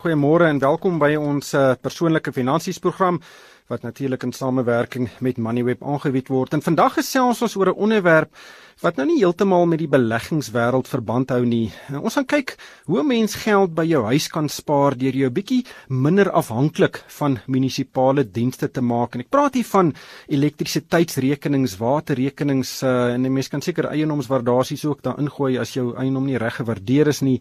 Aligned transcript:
Goeiemôre 0.00 0.46
en 0.48 0.56
welkom 0.56 0.94
by 0.96 1.10
ons 1.20 1.50
uh, 1.52 1.74
persoonlike 1.76 2.32
finansies 2.32 2.78
program 2.80 3.18
wat 3.68 3.82
natuurlik 3.84 4.22
in 4.24 4.30
samewerking 4.32 5.10
met 5.20 5.36
Moneyweb 5.36 5.82
aangebied 5.84 6.30
word. 6.32 6.54
En 6.56 6.62
vandag 6.64 6.94
gesels 6.96 7.42
ons 7.44 7.56
oor 7.60 7.68
'n 7.68 7.76
onderwerp 7.76 8.30
wat 8.80 8.96
nou 8.96 9.04
nie 9.06 9.18
heeltemal 9.18 9.66
met 9.68 9.78
die 9.78 9.90
beleggingswêreld 9.92 10.88
verband 10.88 11.28
hou 11.28 11.44
nie. 11.44 11.68
Nou, 11.92 12.00
ons 12.08 12.16
gaan 12.16 12.24
kyk 12.24 12.56
hoe 12.86 13.00
'n 13.02 13.06
mens 13.06 13.34
geld 13.34 13.74
by 13.74 13.84
jou 13.84 14.02
huis 14.04 14.28
kan 14.28 14.48
spaar 14.48 14.96
deur 14.96 15.12
jou 15.12 15.30
bietjie 15.30 15.66
minder 15.88 16.30
afhanklik 16.30 17.04
van 17.06 17.38
munisipale 17.46 18.24
dienste 18.24 18.70
te 18.70 18.80
maak. 18.80 19.14
En 19.14 19.20
ek 19.20 19.28
praat 19.28 19.54
hier 19.54 19.68
van 19.68 19.92
elektrisiteitsrekenings, 20.28 21.76
waterrekenings 21.76 22.82
uh, 22.82 23.12
en 23.12 23.32
mense 23.32 23.50
kan 23.50 23.60
seker 23.60 23.84
eienoomswaardasies 23.84 24.84
ook 24.84 25.02
daarin 25.02 25.28
gooi 25.28 25.58
as 25.58 25.74
jou 25.74 25.94
eiendom 25.94 26.24
nie 26.24 26.38
reg 26.38 26.56
gewaardeer 26.56 27.08
is 27.08 27.20
nie. 27.20 27.40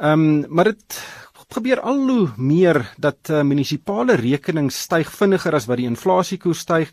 Ehm 0.00 0.12
um, 0.12 0.46
maar 0.48 0.64
dit 0.64 0.96
gebeur 1.54 1.80
al 1.80 1.98
hoe 2.08 2.28
meer 2.36 2.78
dat 2.98 3.30
uh, 3.30 3.42
munisipale 3.42 4.14
rekenings 4.20 4.82
styg 4.86 5.10
vinniger 5.10 5.54
as 5.54 5.66
wat 5.66 5.80
die 5.80 5.88
inflasiekoers 5.90 6.62
styg. 6.66 6.92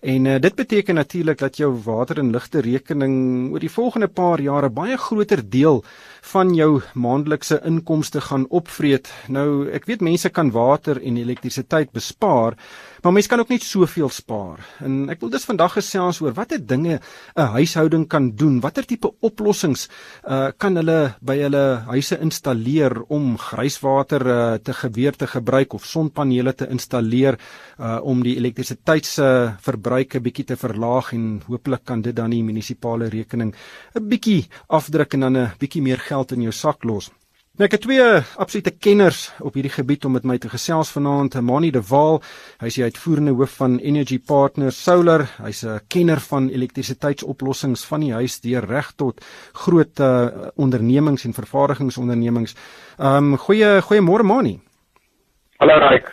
En 0.00 0.24
uh, 0.24 0.38
dit 0.40 0.54
beteken 0.56 0.94
natuurlik 0.94 1.38
dat 1.38 1.56
jou 1.60 1.74
water 1.84 2.18
en 2.18 2.30
ligte 2.32 2.62
rekening 2.64 3.50
oor 3.52 3.60
die 3.60 3.72
volgende 3.72 4.08
paar 4.08 4.40
jare 4.40 4.70
baie 4.72 4.96
groter 4.96 5.42
deel 5.44 5.84
van 6.22 6.54
jou 6.54 6.82
maandelikse 6.94 7.60
inkomste 7.64 8.20
gaan 8.20 8.46
opvreet. 8.48 9.12
Nou, 9.28 9.68
ek 9.70 9.86
weet 9.86 10.00
mense 10.00 10.28
kan 10.28 10.50
water 10.50 11.02
en 11.02 11.16
elektrisiteit 11.16 11.92
bespaar, 11.92 12.56
Maar 13.02 13.12
mens 13.12 13.26
kan 13.26 13.40
ook 13.40 13.48
net 13.48 13.62
soveel 13.62 14.08
spaar. 14.12 14.60
En 14.84 15.08
ek 15.12 15.22
wil 15.24 15.30
dus 15.32 15.46
vandag 15.48 15.78
gesels 15.78 16.20
oor 16.20 16.34
watter 16.36 16.60
dinge 16.60 17.00
'n 17.34 17.48
huishouding 17.56 18.06
kan 18.08 18.30
doen, 18.36 18.60
watter 18.60 18.84
tipe 18.84 19.12
oplossings 19.20 19.88
uh 20.28 20.48
kan 20.58 20.76
hulle 20.76 21.14
by 21.20 21.36
hulle 21.38 21.82
huise 21.88 22.18
installeer 22.20 23.02
om 23.08 23.38
grijswater 23.38 24.26
uh, 24.26 24.54
te 24.54 24.72
gebeur 24.72 25.16
te 25.16 25.26
gebruik 25.26 25.72
of 25.72 25.84
sonpanele 25.84 26.52
te 26.52 26.68
installeer 26.68 27.38
uh 27.78 27.98
om 28.02 28.22
die 28.22 28.36
elektrisiteitsverbruik 28.36 30.14
'n 30.14 30.22
bietjie 30.22 30.44
te 30.44 30.56
verlaag 30.56 31.12
en 31.12 31.42
hopelik 31.46 31.84
kan 31.84 32.02
dit 32.02 32.16
dan 32.16 32.30
die 32.30 32.42
munisipale 32.42 33.08
rekening 33.08 33.54
'n 33.94 34.08
bietjie 34.08 34.48
afdruk 34.68 35.14
en 35.14 35.20
dan 35.20 35.36
'n 35.36 35.50
bietjie 35.58 35.82
meer 35.82 35.98
geld 36.10 36.34
in 36.36 36.42
jou 36.48 36.52
sak 36.52 36.84
los. 36.84 37.10
Nou 37.58 37.66
ek 37.66 37.74
het 37.74 37.82
twee 37.84 38.04
absolute 38.40 38.70
kenners 38.80 39.24
op 39.44 39.56
hierdie 39.58 39.72
gebied 39.74 40.06
om 40.08 40.14
met 40.16 40.24
my 40.24 40.38
te 40.40 40.48
gesels 40.48 40.92
vanaand. 40.94 41.34
Mani 41.44 41.68
de 41.74 41.82
Waal, 41.84 42.20
hy 42.62 42.70
is 42.70 42.78
die 42.78 42.86
uitvoerende 42.86 43.34
hoof 43.36 43.58
van 43.58 43.74
Energy 43.82 44.16
Partners 44.16 44.78
Solar. 44.80 45.26
Hy's 45.42 45.60
'n 45.64 45.80
kenner 45.88 46.22
van 46.30 46.48
elektrisiteitsoplossings 46.48 47.84
van 47.84 48.00
die 48.00 48.14
huis 48.14 48.40
deur 48.40 48.64
reg 48.64 48.92
tot 48.96 49.20
groot 49.52 50.00
uh, 50.00 50.48
ondernemings 50.56 51.24
en 51.24 51.36
vervaardigingsondernemings. 51.36 52.54
Ehm 52.98 53.32
um, 53.34 53.36
goeie 53.36 53.82
goeiemôre 53.82 54.24
Mani. 54.24 54.60
Hallo 55.60 55.76
Ryk. 55.76 56.06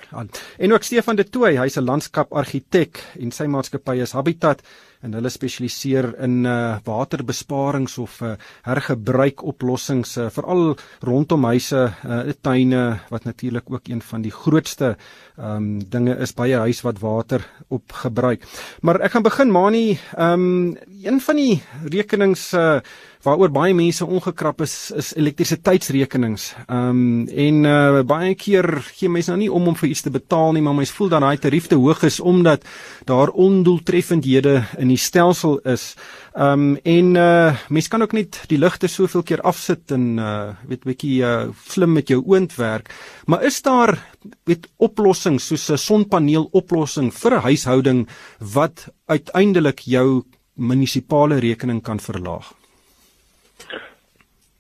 En 0.58 0.74
ook 0.74 0.84
Stefan 0.84 1.16
de 1.16 1.24
Tooy, 1.24 1.56
hy's 1.56 1.78
'n 1.78 1.86
landskapargitek 1.88 3.00
en 3.20 3.32
sy 3.32 3.46
maatskappy 3.46 4.02
is 4.02 4.12
Habitat 4.12 4.62
en 5.06 5.14
hulle 5.14 5.30
spesialiseer 5.30 6.10
in 6.26 6.46
uh 6.46 6.78
waterbesparings 6.86 7.98
of 8.02 8.22
uh 8.22 8.36
hergebruik 8.66 9.44
oplossings 9.44 10.16
uh, 10.18 10.30
veral 10.34 10.76
rondom 11.06 11.46
huise, 11.46 11.84
uh 12.06 12.34
tuine 12.42 13.00
wat 13.10 13.24
natuurlik 13.24 13.70
ook 13.72 13.88
een 13.88 14.02
van 14.02 14.22
die 14.22 14.32
grootste 14.32 14.96
um 15.38 15.78
dinge 15.90 16.18
is 16.18 16.34
by 16.34 16.48
'n 16.50 16.66
huis 16.66 16.82
wat 16.82 17.00
water 17.00 17.46
opgebruik. 17.68 18.44
Maar 18.82 19.02
ek 19.02 19.12
gaan 19.12 19.24
begin 19.24 19.52
Mani, 19.52 20.00
um 20.18 20.78
een 21.04 21.22
van 21.22 21.36
die 21.36 21.62
rekenings 21.84 22.54
uh 22.54 22.80
waaroor 23.28 23.52
baie 23.52 23.74
mense 23.76 24.06
ongekrap 24.06 24.62
is 24.62 24.92
is 24.96 25.14
elektrisiteitsrekenings. 25.18 26.54
Ehm 26.68 26.90
um, 26.90 27.28
en 27.28 27.64
uh, 27.66 28.04
baie 28.08 28.36
keer 28.40 28.68
gee 28.94 29.10
mense 29.10 29.32
nou 29.32 29.40
nie 29.42 29.52
om 29.52 29.68
om 29.68 29.76
vir 29.76 29.90
iets 29.90 30.06
te 30.06 30.14
betaal 30.14 30.54
nie, 30.56 30.64
maar 30.64 30.78
mense 30.78 30.96
voel 30.96 31.12
dan 31.12 31.26
daai 31.26 31.38
tarief 31.42 31.68
te 31.68 31.80
hoog 31.80 32.04
is 32.08 32.20
omdat 32.20 32.66
daar 33.10 33.34
ondoeltreffendhede 33.34 34.56
in 34.78 34.87
die 34.88 34.98
stelsel 34.98 35.58
is. 35.64 35.96
Ehm 36.36 36.54
um, 36.54 36.78
en 36.84 37.16
uh, 37.16 37.56
mense 37.70 37.90
kan 37.90 38.02
ook 38.02 38.14
net 38.14 38.44
die 38.52 38.60
ligte 38.62 38.88
soveel 38.88 39.24
keer 39.24 39.42
afsit 39.42 39.92
en 39.92 40.20
uh, 40.20 40.54
weet 40.70 40.86
bietjie 40.86 41.24
uh, 41.26 41.48
slim 41.66 41.94
met 41.94 42.08
jou 42.08 42.22
oond 42.26 42.56
werk. 42.56 42.94
Maar 43.26 43.44
is 43.44 43.62
daar 43.62 43.98
weet 44.46 44.68
oplossings 44.78 45.48
soos 45.48 45.70
'n 45.72 45.78
sonpaneel 45.78 46.50
oplossing 46.52 47.14
vir 47.14 47.34
'n 47.34 47.46
huishouding 47.50 48.08
wat 48.54 48.88
uiteindelik 49.08 49.80
jou 49.80 50.24
munisipale 50.56 51.40
rekening 51.40 51.82
kan 51.82 52.00
verlaag? 52.00 52.54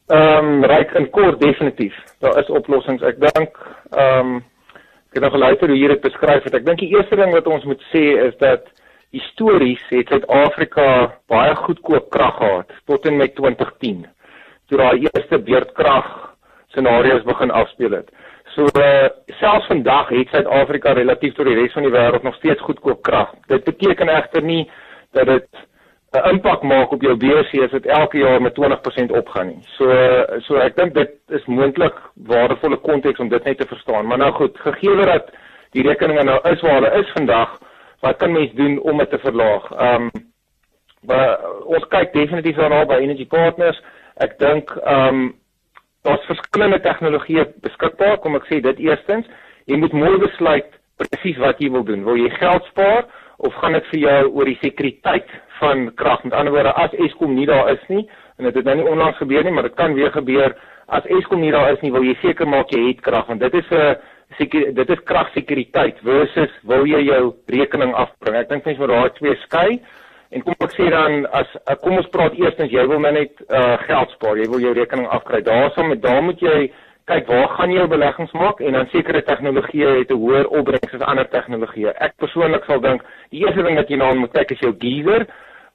Ehm 0.07 0.45
um, 0.45 0.63
ryk 0.63 0.91
en 0.95 1.09
kort 1.09 1.39
definitief. 1.39 1.93
Daar 2.19 2.39
is 2.39 2.49
oplossings. 2.49 3.01
Ek 3.03 3.19
dink 3.19 3.57
ehm 3.91 4.19
um, 4.19 4.35
ek 5.07 5.13
het 5.13 5.23
nog 5.23 5.31
geluister 5.31 5.67
hoe 5.67 5.77
jy 5.77 5.87
dit 5.87 6.01
beskryf 6.01 6.43
het. 6.43 6.53
Ek 6.53 6.66
dink 6.66 6.79
die 6.79 6.95
eerste 6.95 7.16
ding 7.16 7.31
wat 7.31 7.47
ons 7.47 7.63
moet 7.63 7.81
sê 7.91 8.03
is 8.27 8.35
dat 8.39 8.66
histories 9.17 9.81
het 9.89 10.11
Suid-Afrika 10.11 10.88
baie 11.31 11.55
goedkoop 11.55 12.09
krag 12.13 12.38
gehad 12.38 12.72
tot 12.85 13.05
en 13.05 13.17
met 13.17 13.35
2010. 13.35 14.05
Toe 14.67 14.78
daai 14.78 15.07
eerste 15.07 15.39
beurtkrag 15.39 16.07
scenario's 16.73 17.25
begin 17.25 17.51
afspeel 17.51 17.97
het. 17.97 18.09
So 18.55 18.67
uh, 18.79 19.07
selfs 19.39 19.69
vandag 19.69 20.09
het 20.09 20.33
Suid-Afrika 20.33 20.94
relatief 20.97 21.35
tot 21.38 21.50
die 21.50 21.55
res 21.57 21.73
van 21.78 21.88
die 21.88 21.94
wêreld 21.94 22.25
nog 22.25 22.35
steeds 22.39 22.61
goedkoop 22.66 23.01
krag. 23.05 23.33
Dit 23.51 23.66
beteken 23.67 24.09
egter 24.09 24.44
nie 24.44 24.66
dat 25.13 25.28
dit 25.28 25.66
'n 26.17 26.29
impak 26.29 26.63
maak 26.63 26.91
op 26.91 27.01
jou 27.01 27.16
BSC 27.17 27.61
as 27.63 27.72
dit 27.72 27.85
elke 27.85 28.17
jaar 28.17 28.41
met 28.41 28.53
20% 28.55 29.11
opgaan 29.11 29.47
nie. 29.47 29.61
So 29.78 29.85
so 30.47 30.55
ek 30.55 30.75
dink 30.75 30.94
dit 30.94 31.11
is 31.28 31.45
moontlik 31.45 31.94
waardevolle 32.16 32.78
konteks 32.78 33.19
om 33.19 33.29
dit 33.29 33.44
net 33.44 33.57
te 33.57 33.67
verstaan. 33.67 34.07
Maar 34.07 34.17
nou 34.17 34.31
goed, 34.31 34.59
gegee 34.59 35.05
dat 35.05 35.29
die 35.72 35.84
rekeninge 35.84 36.23
nou 36.23 36.39
is 36.51 36.61
waar 36.61 36.73
hulle 36.73 36.94
is 37.01 37.11
vandag, 37.11 37.59
wat 38.02 38.18
kan 38.18 38.31
mens 38.31 38.53
doen 38.53 38.80
om 38.80 38.97
dit 38.97 39.09
te 39.09 39.19
verlaag? 39.19 39.72
Ehm 39.72 40.09
um, 40.09 40.25
maar 41.08 41.38
ons 41.66 41.85
kyk 41.88 42.13
definitief 42.13 42.56
daarna 42.58 42.85
by 42.85 42.97
Energy 43.00 43.28
Partners. 43.28 43.81
Ek 44.16 44.40
dink 44.40 44.72
ehm 44.84 45.08
um, 45.08 45.35
daar's 46.08 46.25
verskillende 46.25 46.80
tegnologieë 46.80 47.46
beskikbaar, 47.62 48.18
kom 48.24 48.35
ek 48.35 48.47
sê 48.47 48.62
dit 48.63 48.80
eerstens, 48.80 49.28
jy 49.68 49.75
moet 49.78 49.94
mooi 49.94 50.18
besluit 50.22 50.78
presies 50.97 51.38
wat 51.44 51.59
jy 51.62 51.69
wil 51.74 51.84
doen. 51.84 52.06
Wil 52.08 52.19
jy 52.22 52.30
geld 52.40 52.66
spaar 52.72 53.06
of 53.38 53.53
gaan 53.62 53.75
dit 53.78 53.90
vir 53.91 54.00
jou 54.00 54.22
oor 54.40 54.50
die 54.50 54.59
sekuriteit 54.62 55.34
van 55.59 55.88
krag. 56.00 56.24
Met 56.24 56.34
ander 56.34 56.53
woorde, 56.53 56.74
as 56.74 56.96
Eskom 57.06 57.35
nie 57.35 57.46
daar 57.50 57.69
is 57.74 57.84
nie, 57.91 58.08
en 58.38 58.47
dit 58.50 58.56
het 58.58 58.66
nou 58.66 58.75
nie 58.79 58.90
onlangs 58.90 59.19
gebeur 59.22 59.46
nie, 59.46 59.53
maar 59.53 59.68
dit 59.68 59.78
kan 59.78 59.94
weer 59.97 60.12
gebeur. 60.16 60.56
As 60.88 61.06
Eskom 61.19 61.41
nie 61.44 61.52
daar 61.53 61.74
is 61.74 61.81
nie, 61.85 61.91
wil 61.94 62.06
jy 62.06 62.16
seker 62.24 62.50
maak 62.50 62.72
jy 62.74 62.88
het 62.88 63.03
krag 63.06 63.28
want 63.29 63.44
dit 63.44 63.53
is 63.53 63.69
'n 63.72 63.97
seker 64.35 64.73
dit 64.73 64.89
is 64.89 65.03
kragsekuriteit 65.03 66.01
versus 66.03 66.51
wil 66.63 66.85
jy 66.85 66.99
jou 67.07 67.35
rekening 67.47 67.93
afbring. 67.93 68.35
Ek 68.35 68.49
dink 68.49 68.65
mens 68.65 68.77
moet 68.77 68.89
daai 68.89 69.09
twee 69.19 69.35
skei. 69.45 69.79
En 70.35 70.43
kom 70.43 70.57
ek 70.59 70.73
sê 70.75 70.89
dan 70.91 71.23
as 71.31 71.47
kom 71.81 71.95
ons 71.95 72.09
praat 72.11 72.35
eerstens 72.35 72.71
jy 72.71 72.83
wil 72.87 72.99
net 72.99 73.31
uh, 73.47 73.77
geld 73.87 74.11
spaar, 74.11 74.37
jy 74.37 74.49
wil 74.51 74.59
jou 74.59 74.73
rekening 74.75 75.07
afkry. 75.07 75.39
Daarsom 75.45 75.93
met 75.93 76.01
daar 76.03 76.21
moet 76.23 76.41
jy 76.43 76.67
kyk 77.07 77.29
waar 77.31 77.47
gaan 77.55 77.71
jy 77.71 77.79
jou 77.79 77.87
beleggings 77.87 78.33
maak 78.35 78.59
en 78.59 78.75
dan 78.75 78.89
sekere 78.91 79.23
tegnologieë 79.23 79.93
het 80.01 80.11
'n 80.11 80.19
hoër 80.19 80.49
opbrengs 80.59 80.93
as 80.93 81.07
ander 81.07 81.27
tegnologieë. 81.31 81.93
Ek 82.03 82.17
persoonlik 82.19 82.66
sal 82.66 82.81
dink 82.81 83.01
die 83.31 83.45
eerste 83.45 83.63
ding 83.63 83.79
wat 83.79 83.89
jy 83.89 83.97
nou 83.97 84.13
moet 84.16 84.33
kyk 84.33 84.51
is 84.51 84.59
jou 84.59 84.73
geyser. 84.79 85.27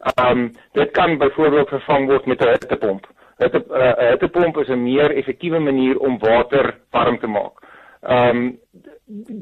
Ehm 0.03 0.31
um, 0.31 0.53
dit 0.75 0.91
kan 0.91 1.19
byvoorbeeld 1.19 1.69
vervang 1.69 2.07
word 2.07 2.27
met 2.27 2.43
'n 2.43 2.49
hittepomp. 2.49 3.07
'n 3.39 3.49
uh, 3.49 4.11
Hittepomp 4.11 4.59
is 4.59 4.69
'n 4.69 4.83
meer 4.83 5.11
effektiewe 5.11 5.59
manier 5.59 5.99
om 5.99 6.19
water 6.19 6.75
warm 6.91 7.19
te 7.19 7.27
maak. 7.27 7.57
Ehm 8.03 8.37
um, 8.37 8.59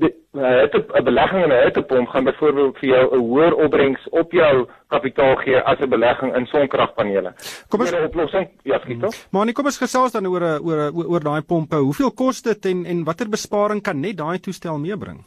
dit 0.01 0.15
'n 0.33 1.05
belegging 1.05 1.43
in 1.45 1.53
'n 1.53 1.63
hittepomp 1.65 2.09
gaan 2.09 2.25
byvoorbeeld 2.25 2.79
vir 2.79 2.89
jou 2.89 3.17
'n 3.17 3.19
hoër 3.19 3.55
opbrengs 3.55 4.09
op 4.09 4.33
jou 4.33 4.69
kapitaal 4.89 5.37
gee 5.37 5.61
as 5.61 5.79
'n 5.79 5.89
belegging 5.89 6.37
in 6.37 6.47
sonkragpanele. 6.47 7.33
Kom 7.69 7.81
ons 7.81 7.93
'n 7.93 8.05
oplossing. 8.05 8.49
Ja, 8.63 8.79
skiet 8.79 9.01
tog. 9.01 9.15
Maar 9.31 9.45
nie 9.45 9.55
kom 9.55 9.65
ons 9.65 9.79
gesels 9.79 10.13
dan 10.13 10.27
oor 10.27 10.43
oor 10.43 10.91
oor, 10.93 11.07
oor 11.07 11.21
daai 11.21 11.43
pompe. 11.43 11.77
Hoeveel 11.77 12.11
kos 12.11 12.43
dit 12.43 12.65
en 12.65 12.85
en 12.87 13.05
watter 13.05 13.29
besparing 13.29 13.83
kan 13.83 14.01
net 14.01 14.17
daai 14.17 14.39
toestel 14.39 14.79
meebring? 14.79 15.25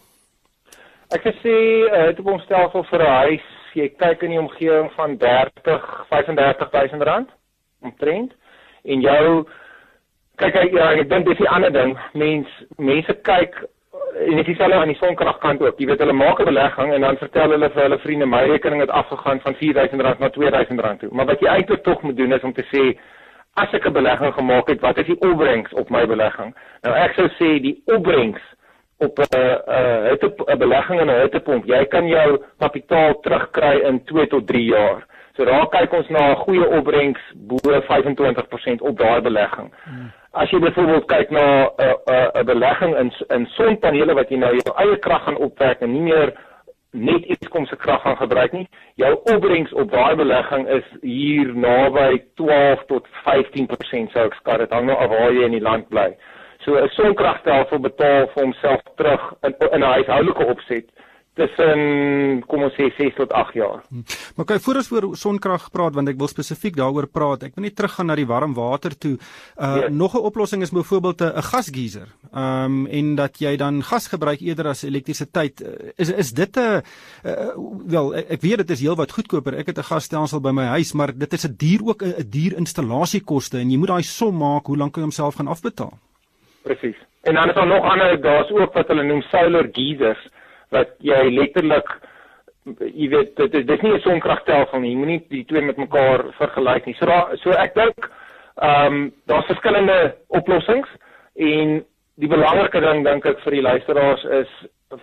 Ek 1.09 1.21
sê 1.21 1.55
'n 1.89 2.05
hittepompstelsel 2.07 2.83
vir 2.83 3.01
'n 3.01 3.15
huis, 3.27 3.45
jy 3.73 3.89
kyk 3.97 4.21
in 4.21 4.29
die 4.29 4.39
omgewing 4.39 4.91
van 4.91 5.17
30 5.17 6.05
35000 6.09 7.01
rand 7.01 7.29
omtrent 7.81 8.31
en 8.83 9.01
jou 9.01 9.45
kyk 10.37 10.73
ja, 10.73 10.91
ek 10.91 11.09
dink 11.09 11.25
dis 11.25 11.39
'n 11.39 11.53
ander 11.55 11.71
ding. 11.71 11.97
Mens 12.13 12.47
mense 12.77 13.13
kyk 13.21 13.55
en 14.19 14.35
dit 14.35 14.47
is 14.47 14.59
al 14.59 14.73
aan 14.73 14.87
die 14.87 14.97
sonkragkant 14.97 15.61
ook. 15.61 15.79
Jy 15.79 15.85
weet 15.85 15.99
hulle 15.99 16.13
maak 16.13 16.39
'n 16.39 16.45
belegging 16.45 16.93
en 16.93 17.01
dan 17.01 17.17
vertel 17.17 17.49
hulle 17.49 17.69
vir 17.69 17.81
hulle 17.81 17.99
vriende 17.99 18.25
my 18.25 18.43
rekening 18.45 18.81
het 18.81 18.89
afgegaan 18.89 19.39
van 19.41 19.55
R4000 19.55 20.19
na 20.19 20.29
R2000 20.29 20.99
toe. 20.99 21.09
Maar 21.11 21.25
wat 21.25 21.39
jy 21.39 21.47
eintlik 21.47 21.83
tog 21.83 22.01
moet 22.01 22.17
doen 22.17 22.33
is 22.33 22.43
om 22.43 22.53
te 22.53 22.65
sê 22.73 22.97
as 23.53 23.73
ek 23.73 23.85
'n 23.85 23.93
belegging 23.93 24.33
gemaak 24.33 24.67
het, 24.67 24.81
wat 24.81 24.97
is 24.97 25.05
die 25.05 25.19
opbrengs 25.19 25.73
op 25.73 25.89
my 25.89 26.05
belegging? 26.05 26.55
Nou 26.81 26.95
ek 26.95 27.13
sou 27.13 27.27
sê 27.27 27.61
die 27.61 27.81
opbrengs 27.85 28.41
op 28.99 29.19
'n 29.19 29.37
uh, 29.37 30.11
'n 30.11 30.25
uh, 30.25 30.53
'n 30.53 30.57
belegging 30.57 31.01
in 31.01 31.09
'n 31.09 31.21
hittepomp, 31.21 31.65
jy 31.65 31.85
kan 31.85 32.07
jou 32.07 32.41
kapitaal 32.59 33.19
terugkry 33.19 33.81
in 33.83 34.03
2 34.03 34.27
tot 34.27 34.47
3 34.47 34.65
jaar. 34.65 35.05
So 35.35 35.45
daar 35.45 35.67
kyk 35.69 35.93
ons 35.93 36.09
na 36.09 36.29
'n 36.31 36.35
goeie 36.35 36.67
opbrengs 36.69 37.21
bo 37.35 37.57
25% 37.81 38.81
op 38.81 38.97
daai 38.97 39.21
belegging. 39.21 39.73
Hmm. 39.83 40.11
As 40.33 40.49
jy 40.49 40.57
byvoorbeeld 40.59 41.05
kyk 41.05 41.29
na 41.29 41.45
'n 41.45 41.69
uh, 41.77 41.93
'n 41.93 42.13
uh, 42.13 42.41
'n 42.41 42.45
belegging 42.45 42.95
in 42.97 43.13
in 43.35 43.45
sonpanele 43.45 44.13
wat 44.13 44.29
jy 44.29 44.37
nou 44.37 44.53
jou 44.55 44.73
eie 44.81 44.97
krag 44.97 45.23
gaan 45.23 45.37
opwek 45.37 45.81
en 45.81 45.93
nie 45.93 46.01
meer 46.01 46.33
net 46.93 47.25
Eskom 47.25 47.65
se 47.65 47.75
krag 47.75 48.01
gaan 48.01 48.17
gebruik 48.17 48.51
nie. 48.51 48.67
Jou 48.95 49.13
opbrengs 49.33 49.73
op 49.73 49.91
daai 49.91 50.15
belegging 50.15 50.67
is 50.67 50.87
hier 51.01 51.53
naby 51.55 52.23
12 52.35 52.85
tot 52.85 53.07
15% 53.25 54.11
sou 54.11 54.25
ek 54.25 54.33
skat. 54.33 54.59
Dit 54.59 54.71
hang 54.71 54.85
nou 54.85 54.97
af 54.97 55.09
waar 55.09 55.33
jy 55.33 55.45
in 55.45 55.57
die 55.57 55.67
land 55.69 55.89
bly. 55.89 56.15
So 56.65 56.81
'n 56.81 56.89
sonkragstelsel 56.89 57.79
betaal 57.79 58.27
vir 58.33 58.43
homself 58.43 58.81
terug 58.95 59.33
in 59.43 59.53
in 59.71 59.81
'n 59.83 59.93
huishoudelike 59.93 60.45
opset 60.45 60.89
tussen 61.33 62.43
kom 62.45 62.65
ons 62.67 62.75
sê 62.77 62.89
6 62.93 63.15
tot 63.17 63.31
8 63.33 63.55
jaar. 63.57 63.81
Hmm. 63.89 64.03
Maar 64.37 64.47
kyk 64.51 64.63
voor 64.65 64.79
ons 64.81 64.91
oor 64.93 65.07
sonkrag 65.17 65.65
praat 65.73 65.95
want 65.97 66.11
ek 66.11 66.19
wil 66.21 66.29
spesifiek 66.29 66.75
daaroor 66.77 67.07
praat. 67.09 67.47
Ek 67.47 67.55
wil 67.57 67.65
net 67.65 67.75
teruggaan 67.77 68.11
na 68.11 68.17
die 68.19 68.27
warm 68.29 68.53
water 68.57 68.93
toe. 68.93 69.15
Uh 69.57 69.71
yes. 69.81 69.89
nog 69.91 70.13
'n 70.13 70.25
oplossing 70.29 70.61
is 70.61 70.71
byvoorbeeld 70.71 71.21
'n 71.21 71.41
gasgeyser. 71.49 72.07
Um 72.33 72.85
en 72.87 73.15
dat 73.15 73.39
jy 73.39 73.55
dan 73.57 73.81
gas 73.81 74.07
gebruik 74.07 74.41
eerder 74.41 74.67
as 74.67 74.83
elektrisiteit. 74.83 75.61
Uh, 75.61 75.91
is 75.97 76.11
is 76.11 76.31
dit 76.33 76.57
'n 76.57 76.81
uh, 77.25 77.49
wel 77.87 78.15
ek 78.15 78.41
weet 78.41 78.57
dit 78.57 78.69
is 78.69 78.81
heelwat 78.81 79.11
goedkoper. 79.11 79.57
Ek 79.57 79.67
het 79.67 79.77
'n 79.77 79.89
gasstelsel 79.89 80.41
by 80.41 80.51
my 80.51 80.65
huis, 80.77 80.93
maar 80.93 81.17
dit 81.17 81.33
is 81.33 81.47
'n 81.47 81.55
duur 81.57 81.81
ook 81.85 82.03
'n 82.03 82.29
duur 82.29 82.57
installasiekoste 82.57 83.57
en 83.57 83.71
jy 83.71 83.77
moet 83.77 83.89
daai 83.89 84.03
som 84.03 84.37
maak 84.37 84.65
hoe 84.65 84.77
lank 84.77 84.95
jy 84.95 85.01
homself 85.01 85.35
gaan 85.35 85.47
afbetaal. 85.47 85.97
Presies. 86.63 86.97
En 87.23 87.33
dan 87.33 87.49
is 87.49 87.55
daar 87.55 87.67
nog 87.67 87.83
ander 87.83 88.21
daar's 88.21 88.51
ook 88.51 88.73
wat 88.73 88.87
hulle 88.87 89.03
noem 89.03 89.21
solar 89.21 89.67
geysers 89.71 90.29
wat 90.75 90.97
jy 90.99 91.21
letterlik 91.31 91.89
jy 92.79 93.09
weet 93.11 93.33
dit 93.37 93.55
is 93.59 93.65
dis 93.67 93.81
nie 93.81 93.93
'n 93.93 94.03
sonkragstelsel 94.03 94.79
nie. 94.79 94.91
Jy 94.91 94.97
moenie 94.97 95.21
die 95.29 95.45
twee 95.45 95.61
met 95.61 95.77
mekaar 95.77 96.31
vergelyk 96.37 96.85
nie. 96.85 96.95
So 96.95 97.05
daar, 97.05 97.37
so 97.37 97.51
ek 97.51 97.75
dink 97.75 98.09
ehm 98.61 98.93
um, 98.93 99.13
daar's 99.27 99.45
verskillende 99.45 100.15
oplossings 100.27 100.89
en 101.35 101.83
die 102.15 102.29
belangrike 102.29 102.79
ding 102.79 103.03
dink 103.03 103.25
ek 103.25 103.39
vir 103.43 103.51
die 103.51 103.61
luisteraars 103.61 104.23
is 104.23 104.49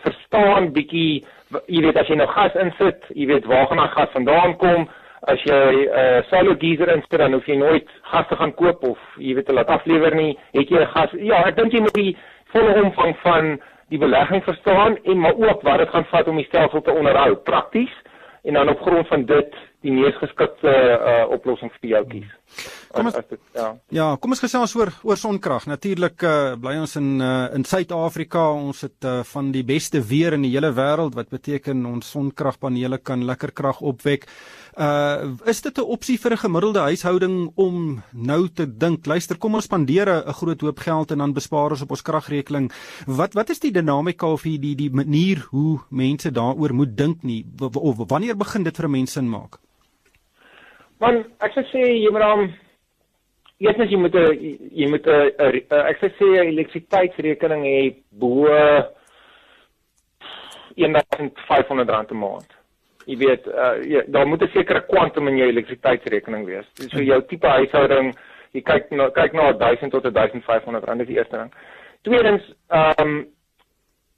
verstaan 0.04 0.72
bietjie 0.72 1.24
jy 1.66 1.82
weet 1.82 1.98
as 1.98 2.08
jy 2.08 2.16
nou 2.16 2.28
gas 2.30 2.54
insit, 2.54 3.04
jy 3.14 3.26
weet 3.26 3.46
waar 3.50 3.66
gaan 3.66 3.82
daai 3.82 3.94
gas 3.96 4.12
vandaan 4.14 4.56
kom? 4.56 4.88
As 5.28 5.42
jy 5.44 5.52
'n 5.52 5.88
uh, 5.92 6.22
solar 6.30 6.56
geyser 6.56 6.88
insit, 6.94 7.18
dan 7.18 7.32
hoef 7.32 7.46
jy 7.46 7.56
nooit 7.56 7.88
gas 8.02 8.28
te 8.28 8.36
gaan 8.36 8.54
koop 8.54 8.84
of 8.84 8.98
jy 9.18 9.34
weet 9.34 9.46
te 9.46 9.52
laat 9.52 9.68
aflewer 9.68 10.14
nie. 10.14 10.38
Het 10.52 10.70
jy 10.70 10.86
gas? 10.86 11.10
Ja, 11.12 11.44
ek 11.46 11.56
dink 11.56 11.72
jy 11.72 11.80
moet 11.80 11.94
die 11.94 12.16
volle 12.52 12.82
omvang 12.82 13.16
van 13.22 13.60
die 13.90 13.98
belegging 13.98 14.44
verstaan 14.44 14.98
en 15.02 15.18
maar 15.18 15.34
ook 15.34 15.62
wat 15.62 15.78
dit 15.78 15.88
gaan 15.88 16.04
vat 16.04 16.28
om 16.28 16.36
die 16.36 16.46
stelsel 16.46 16.82
te 16.82 16.94
onderhou. 16.94 17.34
Prakties 17.34 17.92
en 18.42 18.54
dan 18.54 18.68
op 18.68 18.80
grond 18.80 19.06
van 19.06 19.24
dit 19.24 19.54
die 19.80 19.92
mees 19.92 20.16
geskikte 20.20 20.70
uh, 20.70 21.24
oplossing 21.32 21.72
vir 21.80 21.90
jou 21.94 22.02
kies. 22.10 22.32
Kom 22.90 23.06
ons 23.06 23.14
dit, 23.14 23.38
ja. 23.54 23.68
Ja, 23.94 24.06
kom 24.20 24.34
ons 24.34 24.42
gesels 24.42 24.74
oor 24.76 24.90
oor 25.06 25.18
sonkrag. 25.20 25.68
Natuurlik 25.70 26.24
uh, 26.26 26.56
bly 26.60 26.74
ons 26.82 26.96
in 26.98 27.22
uh, 27.22 27.46
in 27.56 27.64
Suid-Afrika. 27.64 28.42
Ons 28.58 28.82
het 28.84 29.06
uh, 29.06 29.20
van 29.30 29.52
die 29.54 29.62
beste 29.64 30.02
weer 30.02 30.34
in 30.36 30.44
die 30.44 30.50
hele 30.52 30.72
wêreld 30.76 31.14
wat 31.16 31.30
beteken 31.32 31.86
ons 31.88 32.10
sonkragpanele 32.12 32.98
kan 32.98 33.22
lekker 33.24 33.54
krag 33.56 33.80
opwek. 33.80 34.28
Uh 34.76 35.38
is 35.50 35.62
dit 35.62 35.78
'n 35.78 35.86
opsie 35.96 36.18
vir 36.18 36.32
'n 36.32 36.44
gemiddelde 36.44 36.80
huishouding 36.90 37.52
om 37.54 38.02
nou 38.12 38.48
te 38.48 38.66
dink, 38.66 39.06
luister, 39.06 39.38
kom 39.38 39.54
ons 39.54 39.64
spandeer 39.64 40.08
'n 40.08 40.32
groot 40.32 40.60
hoop 40.60 40.78
geld 40.78 41.10
en 41.10 41.18
dan 41.18 41.32
bespaar 41.32 41.70
ons 41.70 41.82
op 41.82 41.90
ons 41.90 42.02
kragrekening. 42.02 42.70
Wat 43.06 43.34
wat 43.34 43.50
is 43.50 43.60
die 43.60 43.72
dinamika 43.72 44.26
of 44.26 44.42
die 44.42 44.58
die, 44.58 44.74
die 44.74 44.90
manier 44.90 45.46
hoe 45.50 45.80
mense 45.90 46.30
daaroor 46.30 46.74
moet 46.74 46.96
dink 46.96 47.22
nie 47.22 47.46
of 47.60 47.96
wanneer 48.08 48.36
begin 48.36 48.62
dit 48.62 48.76
vir 48.76 48.90
mense 48.90 49.12
sin 49.12 49.28
maak? 49.28 49.58
Want 51.00 51.26
ek 51.40 51.56
sê 51.72 51.80
jy 51.80 52.10
moet 52.12 52.20
dan 52.26 52.50
Eerstens 53.60 53.90
jy 53.92 53.98
moet 54.00 54.14
'n 54.14 54.32
jy 54.72 54.86
moet 54.88 55.06
'n 55.06 55.74
ek 55.90 55.98
sê 56.00 56.08
'n 56.24 56.48
elektrisiteitsrekening 56.48 57.64
hê 57.64 57.94
bo 58.12 58.48
1500 60.76 61.88
rand 61.88 62.10
'n 62.10 62.16
maand. 62.16 62.48
Jy 63.04 63.16
weet, 63.16 63.46
uh, 63.48 63.76
jy, 63.84 64.04
daar 64.08 64.26
moet 64.26 64.42
'n 64.42 64.48
sekere 64.54 64.80
kwantum 64.88 65.28
in 65.28 65.36
jou 65.36 65.48
elektrisiteitsrekening 65.48 66.46
wees. 66.46 66.66
So 66.88 67.02
jou 67.02 67.20
tipe 67.28 67.46
huishouding, 67.46 68.14
jy 68.52 68.62
kyk 68.62 68.90
na 68.90 69.10
kyk 69.10 69.32
na 69.32 69.52
1000 69.52 69.90
tot 69.92 70.04
1500 70.04 70.84
rand 70.84 71.00
is 71.00 71.06
die 71.06 71.16
eerste 71.16 71.36
ding. 71.36 71.52
Tweedens, 72.02 72.42
ehm 72.70 73.00
um, 73.00 73.26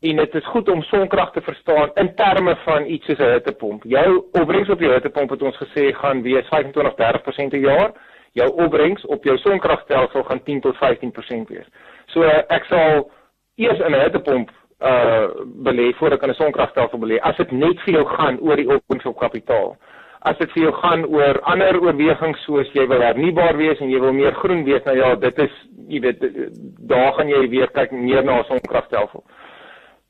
en 0.02 0.16
dit 0.16 0.34
is 0.34 0.46
goed 0.46 0.69
om 0.69 0.82
sonkrag 0.82 1.32
te 1.32 1.40
verstaan 1.40 1.90
in 1.94 2.14
terme 2.14 2.56
van 2.64 2.87
iets 2.87 3.06
soos 3.06 3.19
'n 3.19 3.32
hittepomp. 3.32 3.82
Jou 3.84 4.25
opbrengs 4.32 4.69
op 4.69 4.81
jou 4.81 4.93
hittepomp 4.93 5.31
het 5.31 5.43
ons 5.43 5.56
gesê 5.56 5.93
gaan 5.94 6.22
wees 6.22 6.46
25-30% 6.49 7.50
per 7.50 7.60
jaar 7.60 7.93
jou 8.32 8.49
opbrengs 8.64 9.04
op 9.06 9.25
jou 9.25 9.37
sonkragstelsel 9.38 10.22
gaan 10.22 10.43
10 10.43 10.60
tot 10.60 10.76
15% 10.76 11.49
wees. 11.49 11.69
So 12.06 12.25
ek 12.49 12.64
sal 12.64 13.10
eers 13.60 13.78
in 13.78 13.93
'n 13.93 14.02
hittepomp 14.02 14.50
uh 14.81 15.28
belê 15.44 15.93
voor 15.94 16.12
ek 16.12 16.22
aan 16.22 16.31
'n 16.31 16.34
sonkragstelsel 16.43 16.99
belê. 16.99 17.20
As 17.20 17.37
dit 17.37 17.50
net 17.50 17.81
vir 17.81 17.94
jou 17.94 18.06
gaan 18.06 18.38
oor 18.40 18.56
die 18.56 18.69
opbrengs 18.69 19.04
op 19.04 19.19
kapitaal. 19.19 19.76
As 20.20 20.38
dit 20.38 20.50
vir 20.52 20.62
jou 20.62 20.72
gaan 20.72 21.04
oor 21.04 21.40
ander 21.40 21.81
oorwegings 21.81 22.43
soos 22.44 22.72
jy 22.72 22.87
wil 22.87 23.00
hernubaar 23.00 23.56
wees 23.56 23.81
en 23.81 23.90
jy 23.90 24.00
wil 24.00 24.12
meer 24.12 24.34
groen 24.34 24.64
wees, 24.64 24.84
nou 24.84 24.96
ja, 24.96 25.14
dit 25.14 25.38
is 25.38 25.50
jy 25.88 26.00
weet 26.00 26.19
daar 26.88 27.12
gaan 27.12 27.28
jy 27.28 27.49
weer 27.49 27.70
kyk 27.70 27.90
meer 27.90 28.25
na 28.25 28.38
'n 28.38 28.44
sonkragstelsel. 28.44 29.25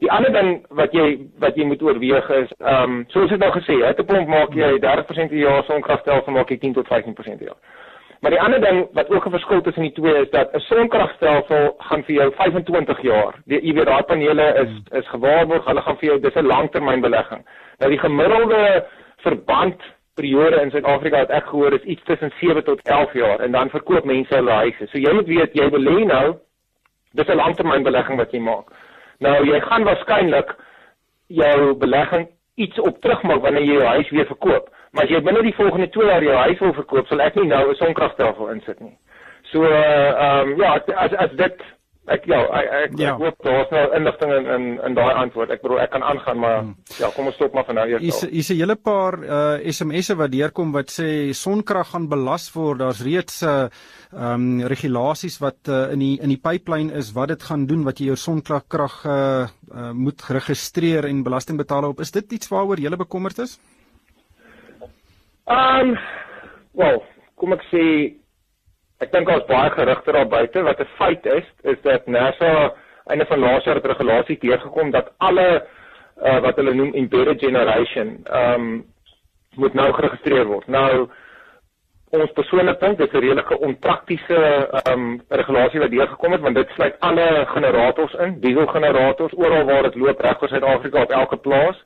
Die 0.03 0.11
ander 0.11 0.33
ding 0.35 0.65
wat 0.75 0.95
jy 0.97 1.29
wat 1.39 1.57
jy 1.57 1.65
moet 1.69 1.83
oorweeg 1.83 2.31
is, 2.41 2.51
ehm 2.59 2.97
um, 2.99 3.05
soos 3.15 3.31
ek 3.31 3.39
nou 3.39 3.53
gesê 3.55 3.79
het, 3.85 4.01
'n 4.01 4.07
pomp 4.07 4.29
maak 4.29 4.55
jy 4.55 4.79
30% 4.83 5.31
per 5.31 5.39
jaar 5.39 5.65
sonkragstelsel 5.65 6.33
maak 6.33 6.51
jy 6.51 6.59
10 6.59 6.75
tot 6.75 6.87
15% 6.91 7.39
per 7.39 7.47
jaar. 7.47 7.61
Maar 8.23 8.31
die 8.31 8.41
ander 8.41 8.61
ding 8.61 8.89
wat 8.95 9.11
ook 9.11 9.27
'n 9.27 9.31
verskil 9.31 9.61
tussen 9.61 9.83
die 9.83 9.93
twee 9.93 10.15
is 10.23 10.31
dat 10.31 10.55
'n 10.55 10.61
sonkragstelsel 10.61 11.75
gaan 11.79 12.05
vir 12.05 12.15
jou 12.15 12.33
25 12.33 13.03
jaar. 13.03 13.35
Die, 13.47 13.61
jy 13.67 13.75
weet 13.75 13.87
daai 13.87 14.03
panele 14.03 14.47
is 14.65 14.99
is 14.99 15.09
gewaarborg, 15.09 15.65
hulle 15.65 15.83
gaan 15.83 15.97
vir 15.97 16.09
jou 16.09 16.21
dis 16.21 16.35
'n 16.35 16.47
langtermynbelegging. 16.47 17.47
Nou 17.79 17.91
die 17.91 17.99
gemiddelde 17.99 18.85
verband 19.17 19.81
periode 20.15 20.61
in 20.63 20.71
Suid-Afrika 20.71 21.17
wat 21.17 21.31
ek 21.31 21.47
gehoor 21.47 21.73
is 21.73 21.83
iets 21.83 22.03
tussen 22.05 22.33
7 22.41 22.65
tot 22.65 22.81
11 22.83 23.13
jaar 23.13 23.41
en 23.41 23.53
dan 23.53 23.71
verkoop 23.71 24.05
mense 24.05 24.35
hulle 24.35 24.51
huise. 24.51 24.87
So 24.87 24.99
jy 24.99 25.13
moet 25.13 25.27
weet 25.27 25.55
jy 25.55 25.71
belê 25.71 26.05
nou 26.05 26.37
dis 27.13 27.29
'n 27.29 27.37
langtermynbelegging 27.37 28.17
wat 28.17 28.31
jy 28.33 28.41
maak. 28.41 28.71
Nou 29.23 29.39
jy 29.47 29.61
gaan 29.61 29.85
waarskynlik 29.87 30.55
jou 31.33 31.75
belegging 31.79 32.29
iets 32.61 32.81
op 32.81 33.01
terugmaak 33.01 33.43
wanneer 33.45 33.65
jy 33.65 33.77
jou 33.79 33.91
huis 33.97 34.11
weer 34.11 34.27
verkoop. 34.27 34.71
Maar 34.93 35.07
as 35.07 35.15
jy 35.15 35.21
binne 35.25 35.43
die 35.47 35.55
volgende 35.57 35.89
2 35.95 36.09
jaar 36.09 36.25
jou 36.25 36.35
huis 36.37 36.59
wil 36.61 36.75
verkoop, 36.77 37.07
sal 37.09 37.23
ek 37.25 37.39
nie 37.39 37.47
nou 37.49 37.71
'n 37.71 37.79
sonkragstelsel 37.81 38.51
insit 38.55 38.81
nie. 38.81 38.97
So 39.53 39.63
uh 39.63 39.71
ehm 39.71 40.53
um, 40.53 40.61
ja, 40.61 40.75
as 40.97 41.13
as 41.13 41.31
dit 41.37 41.63
ek 42.11 42.25
ja, 42.27 42.39
ek 42.43 42.71
ek, 42.77 42.95
ja. 42.99 43.13
ek 43.13 43.21
hoop 43.23 43.45
daar's 43.47 43.71
nou 43.71 43.83
inligting 43.95 44.33
in 44.35 44.47
in 44.55 44.65
in 44.89 44.95
daai 44.99 45.13
antwoord. 45.23 45.53
Ek 45.55 45.63
bedoel 45.63 45.83
ek 45.85 45.93
kan 45.95 46.03
aangaan, 46.03 46.39
maar 46.43 46.57
hmm. 46.59 46.73
ja, 46.99 47.11
kom 47.15 47.31
ons 47.31 47.37
stop 47.39 47.55
maar 47.55 47.67
vir 47.69 47.77
nou 47.79 47.85
eers. 47.89 48.03
Hier's 48.03 48.23
hier's 48.27 48.51
'n 48.51 48.59
hele 48.59 48.77
paar 48.77 49.19
uh 49.23 49.73
SMS'e 49.73 50.17
wat 50.19 50.33
deurkom 50.33 50.73
wat 50.75 50.91
sê 50.91 51.31
sonkrag 51.31 51.93
gaan 51.93 52.09
belas 52.09 52.49
word. 52.55 52.81
Daar's 52.83 53.03
reeds 53.07 53.43
'n 53.43 53.49
uh, 53.49 53.69
ehm 54.13 54.35
um, 54.35 54.67
regulasies 54.67 55.39
wat 55.41 55.69
uh, 55.69 55.93
in 55.93 55.99
die 55.99 56.17
in 56.21 56.29
die 56.29 56.41
pipeline 56.43 56.93
is 56.93 57.13
wat 57.13 57.29
dit 57.29 57.43
gaan 57.43 57.67
doen 57.67 57.85
wat 57.85 57.99
jy 57.99 58.07
jou 58.11 58.17
sonkragkrag 58.17 59.05
uh, 59.07 59.47
uh 59.73 59.93
moet 59.93 60.21
registreer 60.29 61.05
en 61.07 61.23
belasting 61.23 61.59
betaal 61.59 61.85
op. 61.89 62.01
Is 62.01 62.11
dit 62.11 62.33
iets 62.33 62.49
waaroor 62.49 62.81
jy 62.81 62.91
bekommerd 62.97 63.39
is? 63.39 63.59
Ehm 65.47 65.95
um, 65.95 65.99
wel, 66.73 67.03
kom 67.37 67.53
ek 67.53 67.63
sê 67.71 68.22
ek 69.03 69.11
dink 69.13 69.27
daar's 69.27 69.47
baie 69.49 69.71
gerugte 69.75 70.13
daar 70.15 70.29
buite 70.29 70.63
wat 70.63 70.81
'n 70.81 70.95
feit 70.99 71.27
is, 71.27 71.47
is 71.63 71.81
dat 71.83 72.07
NASA 72.07 72.73
einde 73.07 73.27
van 73.27 73.39
laas 73.39 73.65
jaar 73.65 73.75
het 73.75 73.87
regulasie 73.87 74.39
deurgekom 74.39 74.91
dat 74.91 75.11
alle 75.19 75.67
uh, 76.23 76.39
wat 76.41 76.57
hulle 76.57 76.75
noem 76.75 76.95
embedded 76.95 77.41
generation 77.41 78.21
ehm 78.25 78.61
um, 78.61 78.85
moet 79.55 79.75
nou 79.75 79.93
geregistreer 79.93 80.47
word. 80.47 80.67
Nou 80.67 81.09
ons 82.11 82.33
persoonlik 82.33 82.81
dink 82.81 82.99
dit 82.99 83.07
is 83.07 83.13
'n 83.13 83.25
redelike 83.25 83.59
onpraktiese 83.59 84.39
ehm 84.85 84.93
um, 84.93 85.21
regulasie 85.29 85.81
wat 85.81 85.91
deurgekom 85.91 86.33
het 86.33 86.41
want 86.41 86.55
dit 86.55 86.69
sluit 86.75 87.01
alle 87.01 87.47
generators 87.47 88.15
in, 88.15 88.41
dieselgenerators 88.41 89.33
oral 89.37 89.65
waar 89.65 89.83
dit 89.83 89.95
loop 89.95 90.21
reg 90.21 90.43
oor 90.43 90.49
Suid-Afrika 90.49 91.03
op 91.03 91.11
elke 91.11 91.37
plaas. 91.37 91.85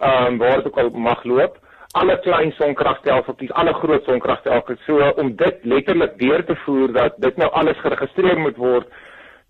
Ehm 0.00 0.26
um, 0.26 0.38
waar 0.38 0.56
dit 0.56 0.66
ook 0.66 0.78
al 0.78 0.90
mag 0.90 1.24
loop 1.24 1.58
alle 1.92 2.18
klein 2.24 2.52
sonkragstelsels, 2.52 3.52
alle 3.52 3.72
groot 3.74 4.04
sonkragstelsels. 4.04 4.80
So 4.86 5.12
om 5.20 5.36
dit 5.36 5.64
letterlik 5.64 6.18
deur 6.18 6.44
te 6.44 6.56
voer 6.64 6.92
dat 6.92 7.16
dit 7.20 7.36
nou 7.36 7.50
alles 7.52 7.80
geregistreer 7.80 8.38
moet 8.38 8.56
word. 8.56 8.88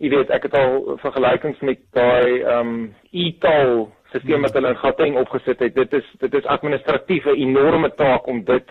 Jy 0.03 0.11
weet, 0.11 0.31
ek 0.35 0.49
het 0.49 0.55
al 0.59 0.97
vergelykings 1.03 1.61
met 1.63 1.83
daai 1.95 2.43
ehm 2.43 2.59
um, 2.59 2.95
e-toll 3.13 3.87
stelsel 4.13 4.43
wat 4.43 4.57
hulle 4.59 4.73
in 4.75 4.81
Gauteng 4.81 5.17
opgesit 5.21 5.61
het. 5.63 5.75
Dit 5.75 5.93
is 5.93 6.09
dit 6.19 6.35
is 6.35 6.51
administratief 6.57 7.25
'n 7.27 7.39
enorme 7.47 7.95
taak 7.95 8.27
om 8.27 8.45
dit 8.45 8.69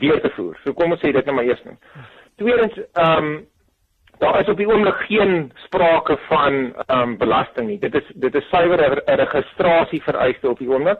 deur 0.00 0.20
te 0.20 0.30
voer. 0.30 0.58
So 0.64 0.72
kom 0.72 0.92
ons 0.92 1.00
sê 1.00 1.12
dit 1.12 1.24
net 1.24 1.34
maar 1.34 1.44
eers 1.44 1.64
net. 1.64 1.78
Tweedens, 2.36 2.74
ehm 2.92 3.24
um, 3.24 3.46
daar 4.18 4.40
is 4.40 4.48
op 4.48 4.56
die 4.56 4.68
oomblik 4.68 4.94
geen 5.08 5.52
sprake 5.54 6.18
van 6.28 6.74
ehm 6.86 7.00
um, 7.00 7.16
belasting 7.18 7.66
nie. 7.66 7.78
Dit 7.78 7.94
is 7.94 8.06
dit 8.14 8.34
is 8.34 8.48
suiwer 8.48 9.02
'n 9.06 9.14
registrasie 9.14 10.02
vereiste 10.02 10.48
op 10.48 10.58
die 10.58 10.68
oomblik. 10.68 10.98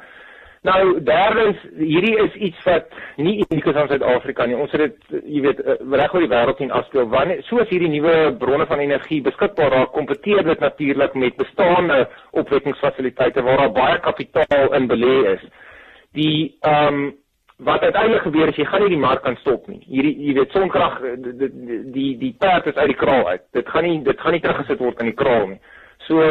Nou 0.62 1.00
derdens, 1.02 1.58
hierdie 1.74 2.14
is 2.22 2.34
iets 2.38 2.58
wat 2.68 2.92
nie 3.18 3.40
uniek 3.42 3.64
is 3.66 3.78
aan 3.78 3.88
Suid-Afrika 3.90 4.44
nie. 4.46 4.54
Ons 4.54 4.70
het 4.76 4.84
dit 4.84 5.24
jy 5.26 5.40
weet 5.42 5.58
eh, 5.58 5.80
reg 5.98 6.14
oor 6.14 6.22
die 6.22 6.30
wêreld 6.30 6.60
sien 6.62 6.70
afspeel. 6.70 7.08
Wanneer 7.10 7.42
soos 7.48 7.66
hierdie 7.72 7.90
nuwe 7.90 8.14
bronne 8.38 8.68
van 8.70 8.82
energie 8.84 9.18
beskikbaar 9.26 9.74
raak, 9.74 9.90
kompeteer 9.96 10.46
dit 10.46 10.62
natuurlik 10.62 11.18
met 11.18 11.40
bestaande 11.40 12.04
opwekkingsfasiliteite 12.44 13.42
waar 13.42 13.64
daar 13.64 13.74
baie 13.74 13.98
kapitaal 14.06 14.70
in 14.78 14.86
belê 14.92 15.16
is. 15.34 15.42
Die 16.14 16.36
ehm 16.60 17.02
um, 17.02 17.10
wat 17.62 17.82
uiteindelik 17.82 18.22
gebeur 18.22 18.48
is 18.50 18.56
jy 18.58 18.64
gaan 18.66 18.82
nie 18.82 18.94
die 18.94 19.02
mark 19.02 19.22
kan 19.26 19.36
stop 19.42 19.66
nie. 19.70 19.82
Hierdie 19.86 20.14
jy 20.28 20.38
weet 20.38 20.54
sonkrag 20.54 21.00
die 21.26 21.50
die 21.94 22.10
die 22.22 22.34
perd 22.38 22.70
is 22.70 22.78
uit 22.78 22.90
die 22.94 23.00
kraal 23.02 23.28
uit. 23.34 23.48
Dit 23.58 23.68
gaan 23.70 23.86
nie 23.86 23.98
dit 24.02 24.20
gaan 24.20 24.34
nie 24.38 24.42
teruggesit 24.46 24.82
word 24.82 25.02
in 25.02 25.10
die 25.10 25.18
kraal 25.18 25.46
nie. 25.56 25.60
So 26.06 26.22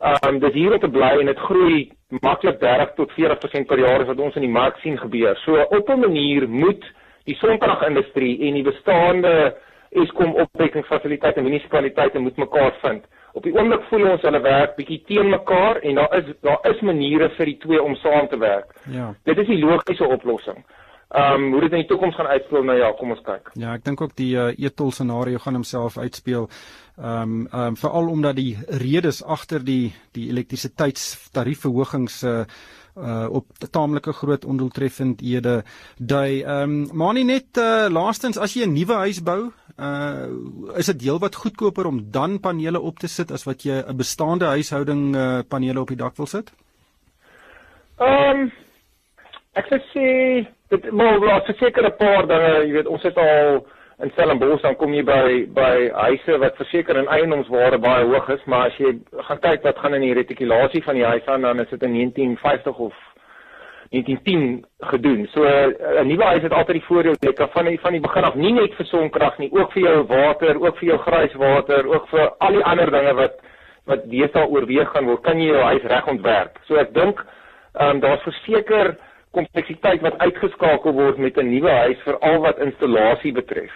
ehm 0.00 0.28
um, 0.28 0.38
dis 0.40 0.54
hier 0.56 0.72
om 0.72 0.80
te 0.80 0.88
bly 0.88 1.10
en 1.20 1.26
dit 1.28 1.38
groei 1.38 1.92
maklik 2.24 2.60
30 2.60 2.94
tot 2.96 3.12
40% 3.12 3.66
per 3.68 3.78
jaar 3.78 4.04
wat 4.08 4.18
ons 4.18 4.34
in 4.34 4.46
die 4.46 4.52
mark 4.52 4.78
sien 4.80 4.98
gebeur. 4.98 5.36
So 5.44 5.60
op 5.60 5.88
'n 5.88 6.00
manier 6.00 6.48
moet 6.48 6.84
die 7.24 7.36
sonkragindustrie 7.36 8.40
en 8.48 8.54
die 8.54 8.62
bestaande 8.62 9.56
Eskom 9.90 10.34
opwekkingsfasiliteite 10.34 11.38
en 11.38 11.44
munisipaliteite 11.44 12.18
moet 12.18 12.36
mekaar 12.36 12.74
vind. 12.80 13.04
Op 13.32 13.42
die 13.42 13.54
oomblik 13.58 13.82
voel 13.88 14.10
ons 14.10 14.22
hulle 14.22 14.40
werk 14.40 14.76
bietjie 14.76 15.02
teen 15.06 15.28
mekaar 15.30 15.76
en 15.76 15.94
daar 15.94 16.16
is 16.18 16.24
daar 16.40 16.58
is 16.70 16.80
maniere 16.80 17.28
vir 17.36 17.46
die 17.46 17.58
twee 17.58 17.82
om 17.82 17.94
saam 17.94 18.28
te 18.28 18.38
werk. 18.38 18.74
Ja. 18.90 19.14
Dit 19.24 19.38
is 19.38 19.46
die 19.46 19.58
logiese 19.58 20.06
oplossing. 20.06 20.64
Ehm 21.10 21.42
um, 21.42 21.52
hoe 21.52 21.60
dit 21.60 21.72
in 21.72 21.80
die 21.82 21.88
toekoms 21.90 22.14
gaan 22.14 22.28
uitspeel 22.30 22.62
nou 22.62 22.76
ja, 22.78 22.92
kom 22.94 23.10
ons 23.10 23.22
kyk. 23.26 23.48
Ja, 23.58 23.72
ek 23.74 23.82
dink 23.82 23.98
ook 24.00 24.12
die 24.14 24.36
uh, 24.38 24.52
etol 24.54 24.92
scenario 24.94 25.40
gaan 25.42 25.56
homself 25.58 25.96
uitspeel. 25.98 26.44
Ehm 27.00 27.22
um, 27.22 27.40
ehm 27.50 27.72
um, 27.72 27.78
veral 27.80 28.10
omdat 28.12 28.36
die 28.38 28.52
redes 28.78 29.18
agter 29.24 29.64
die 29.66 29.90
die 30.14 30.28
elektrisiteitstariefverhogings 30.30 32.22
uh, 32.22 32.44
uh 32.94 33.26
op 33.40 33.50
taamlike 33.70 34.14
groot 34.20 34.46
ondoeltreffendhede 34.46 35.56
dui. 35.98 36.44
Ehm 36.44 36.76
um, 36.76 36.86
maar 37.02 37.18
nie 37.18 37.26
net 37.26 37.58
uh 37.58 37.90
laastens 37.90 38.38
as 38.38 38.54
jy 38.54 38.62
'n 38.68 38.78
nuwe 38.78 39.02
huis 39.02 39.20
bou, 39.22 39.50
uh 39.78 40.78
is 40.78 40.92
dit 40.94 41.02
heelwat 41.08 41.34
goedkoper 41.34 41.90
om 41.90 42.00
dan 42.10 42.38
panele 42.38 42.80
op 42.80 42.98
te 43.02 43.08
sit 43.08 43.32
as 43.32 43.48
wat 43.50 43.66
jy 43.66 43.82
'n 43.82 43.96
bestaande 43.96 44.46
huishouding 44.46 45.16
uh 45.16 45.42
panele 45.48 45.80
op 45.80 45.88
die 45.88 45.98
dak 46.06 46.16
wil 46.16 46.26
sit? 46.26 46.54
Ehm 47.98 48.46
um, 48.46 48.52
ek 49.58 49.66
sê 49.90 50.46
dit 50.70 50.90
maar 50.90 51.18
wat 51.18 51.44
verseker 51.44 51.84
'n 51.84 51.96
paar 51.96 52.26
dinge, 52.26 52.66
jy 52.66 52.72
weet 52.72 52.86
ons 52.86 53.02
het 53.02 53.16
al 53.16 53.66
in 54.02 54.10
Stellenbosch 54.10 54.62
dan 54.62 54.76
kom 54.76 54.94
jy 54.94 55.02
by 55.04 55.46
by 55.54 55.90
huise 55.92 56.38
wat 56.38 56.56
verseker 56.56 56.96
in 56.96 57.08
eiendomswaarde 57.08 57.78
baie 57.78 58.04
hoog 58.04 58.28
is, 58.28 58.44
maar 58.44 58.66
as 58.66 58.76
jy 58.78 58.94
gaan 59.28 59.40
kyk 59.40 59.62
wat 59.62 59.78
gaan 59.78 59.94
in 59.94 60.00
die 60.00 60.14
retikulasie 60.14 60.82
van 60.82 60.94
die 60.94 61.04
huis 61.04 61.26
aan 61.26 61.42
dan 61.42 61.60
is 61.60 61.68
dit 61.68 61.82
in 61.82 61.92
1950 61.92 62.78
of 62.78 62.94
1910 63.90 64.64
gedoen. 64.80 65.26
So 65.34 65.42
'n 65.42 66.06
nuwe 66.06 66.24
huis 66.24 66.42
het 66.42 66.52
altyd 66.52 66.78
die 66.78 66.86
voordeel 66.86 67.16
jy 67.20 67.32
kan 67.32 67.48
van 67.48 67.64
die, 67.64 67.80
van 67.80 67.92
die 67.92 68.00
begin 68.00 68.24
af 68.24 68.34
nie 68.34 68.52
net 68.52 68.74
vir 68.74 68.86
sonkrag 68.86 69.38
nie, 69.38 69.50
ook 69.52 69.72
vir 69.72 69.82
jou 69.82 70.06
water, 70.06 70.60
ook 70.62 70.76
vir 70.78 70.88
jou 70.88 70.98
grijswater, 70.98 71.86
ook 71.86 72.08
vir 72.08 72.32
al 72.38 72.52
die 72.52 72.64
ander 72.64 72.90
dinge 72.90 73.14
wat 73.14 73.32
wat 73.86 74.10
deesdae 74.10 74.46
oorweeg 74.46 74.88
gaan 74.92 75.04
word, 75.04 75.22
kan 75.22 75.40
jy 75.40 75.46
jou 75.46 75.62
huis 75.62 75.82
reg 75.82 76.06
ontwerp. 76.06 76.58
So 76.66 76.76
ek 76.76 76.94
dink 76.94 77.24
ehm 77.74 77.90
um, 77.90 78.00
daar's 78.00 78.22
verseker 78.22 78.96
kompleksiteit 79.36 80.00
wat 80.00 80.18
uitgeskakel 80.18 80.92
word 80.92 81.18
met 81.18 81.36
'n 81.36 81.50
nuwe 81.50 81.70
huis 81.70 81.98
vir 82.04 82.18
al 82.18 82.40
wat 82.40 82.58
installasie 82.58 83.32
betref. 83.32 83.72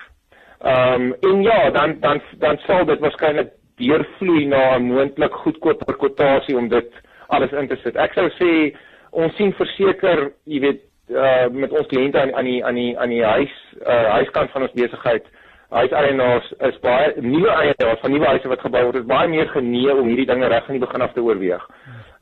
Ehm 0.65 1.03
um, 1.03 1.15
en 1.21 1.43
ja, 1.43 1.71
dan 1.71 2.01
dan 2.01 2.23
dan 2.39 2.59
sal 2.67 2.85
dit 2.85 3.01
waarskynlik 3.01 3.51
deurvloei 3.77 4.47
na 4.47 4.77
'n 4.79 4.83
moontlik 4.83 5.33
goedkoper 5.33 5.97
kwotasie 5.97 6.57
om 6.57 6.69
dit 6.69 6.91
alles 7.27 7.53
in 7.53 7.69
te 7.69 7.77
sit. 7.77 7.97
Ek 7.97 8.13
sou 8.13 8.29
sê 8.31 8.77
ons 9.11 9.37
sien 9.37 9.53
verseker, 9.53 10.33
jy 10.45 10.61
weet, 10.61 10.83
uh 11.11 11.47
met 11.53 11.73
ons 11.73 11.87
kliënte 11.87 12.21
aan 12.21 12.35
aan 12.35 12.45
die 12.45 12.65
aan 12.65 12.75
die 12.75 12.99
aan 12.99 13.09
die 13.09 13.25
huis 13.25 13.55
uh 13.87 14.07
huiskant 14.19 14.51
van 14.51 14.63
ons 14.63 14.73
besigheid, 14.73 15.27
huiseienaars 15.69 16.53
is 16.69 16.79
baie 16.81 17.13
nuwe 17.21 17.51
eienaars 17.51 18.01
van 18.01 18.11
nuwe 18.11 18.27
huise 18.27 18.49
wat 18.49 18.61
gebou 18.61 18.85
word, 18.85 18.97
is 18.97 19.11
baie 19.11 19.29
meer 19.29 19.49
genee 19.49 19.95
om 19.95 20.09
hierdie 20.09 20.27
dinge 20.27 20.49
reg 20.49 20.65
van 20.67 20.79
die 20.79 20.87
begin 20.87 21.03
af 21.03 21.13
te 21.13 21.23
oorweeg. 21.23 21.69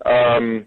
Ehm 0.04 0.36
um, 0.36 0.66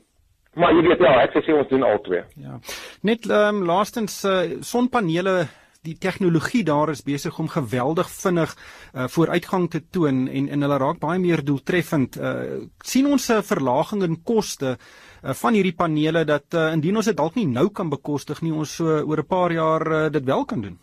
maar 0.56 0.74
jy 0.74 0.82
weet 0.88 1.04
ja, 1.04 1.14
ek 1.24 1.38
sê 1.44 1.54
ons 1.54 1.70
doen 1.70 1.84
al 1.84 2.02
twee. 2.06 2.24
Ja. 2.40 2.60
Net 3.02 3.30
ehm 3.30 3.62
um, 3.62 3.64
laastens 3.68 4.24
uh 4.24 4.62
sonpanele 4.62 5.46
die 5.86 5.98
tegnologie 6.02 6.64
daar 6.66 6.90
is 6.90 7.04
besig 7.06 7.36
om 7.40 7.50
geweldig 7.52 8.10
vinnig 8.10 8.54
uh, 8.56 9.06
vooruitgang 9.12 9.68
te 9.70 9.84
toon 9.94 10.26
en 10.28 10.48
en 10.50 10.66
hulle 10.66 10.80
raak 10.82 11.00
baie 11.00 11.20
meer 11.22 11.44
doeltreffend. 11.46 12.18
Uh, 12.18 12.66
sien 12.84 13.06
ons 13.06 13.30
'n 13.30 13.44
verlaging 13.44 14.04
in 14.04 14.24
koste 14.24 14.78
uh, 14.78 15.34
van 15.34 15.54
hierdie 15.54 15.76
panele 15.76 16.26
dat 16.26 16.54
uh, 16.54 16.72
indien 16.74 16.98
ons 16.98 17.06
dit 17.06 17.18
dalk 17.18 17.36
nie 17.36 17.48
nou 17.48 17.70
kan 17.70 17.90
bekostig 17.90 18.42
nie, 18.42 18.54
ons 18.54 18.76
so 18.76 18.86
oor 18.86 19.20
'n 19.20 19.28
paar 19.28 19.52
jaar 19.52 19.92
uh, 19.92 20.10
dit 20.10 20.26
wel 20.26 20.46
kan 20.46 20.62
doen. 20.62 20.80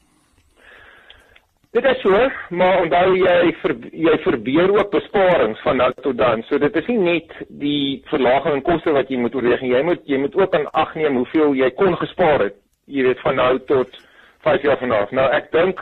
Dit 1.73 1.85
is 1.85 2.01
so, 2.01 2.19
maar 2.53 2.83
onthou 2.83 3.15
jy 3.17 3.53
ver, 3.63 3.73
jy 3.97 4.13
verbeer 4.21 4.73
ook 4.75 4.91
besparings 4.93 5.61
van 5.65 5.79
nou 5.81 5.87
tot 6.05 6.19
dan. 6.19 6.43
So 6.45 6.59
dit 6.61 6.75
is 6.77 6.89
nie 6.91 6.99
net 7.01 7.31
die 7.63 8.03
verlaging 8.11 8.59
in 8.59 8.65
koste 8.67 8.93
wat 8.93 9.09
jy 9.09 9.17
moet 9.17 9.39
oorweeg 9.39 9.65
nie. 9.65 9.71
Jy 9.73 9.81
moet 9.89 10.03
jy 10.05 10.19
moet 10.21 10.37
ook 10.37 10.57
aan 10.59 10.67
ag 10.83 10.93
neem 11.01 11.17
hoeveel 11.17 11.57
jy 11.57 11.71
kon 11.79 11.97
gespaar 11.97 12.45
het. 12.45 12.59
Jy 12.93 13.07
weet 13.07 13.25
van 13.25 13.41
nou 13.41 13.55
tot 13.71 13.97
5 14.45 14.69
jaar 14.69 14.77
vanaf. 14.83 15.17
Nou 15.17 15.25
ek 15.33 15.49
dink 15.57 15.81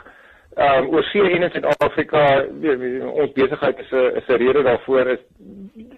ehm 0.55 0.85
um, 0.85 0.89
oor 0.95 1.03
see 1.09 1.27
en 1.27 1.43
in 1.49 1.51
Suid-Afrika 1.57 2.23
ons 3.11 3.35
besigheid 3.35 3.83
is 3.83 3.91
'n 3.91 4.15
is 4.23 4.31
'n 4.31 4.39
rede 4.45 4.63
daarvoor 4.63 5.13
is 5.17 5.21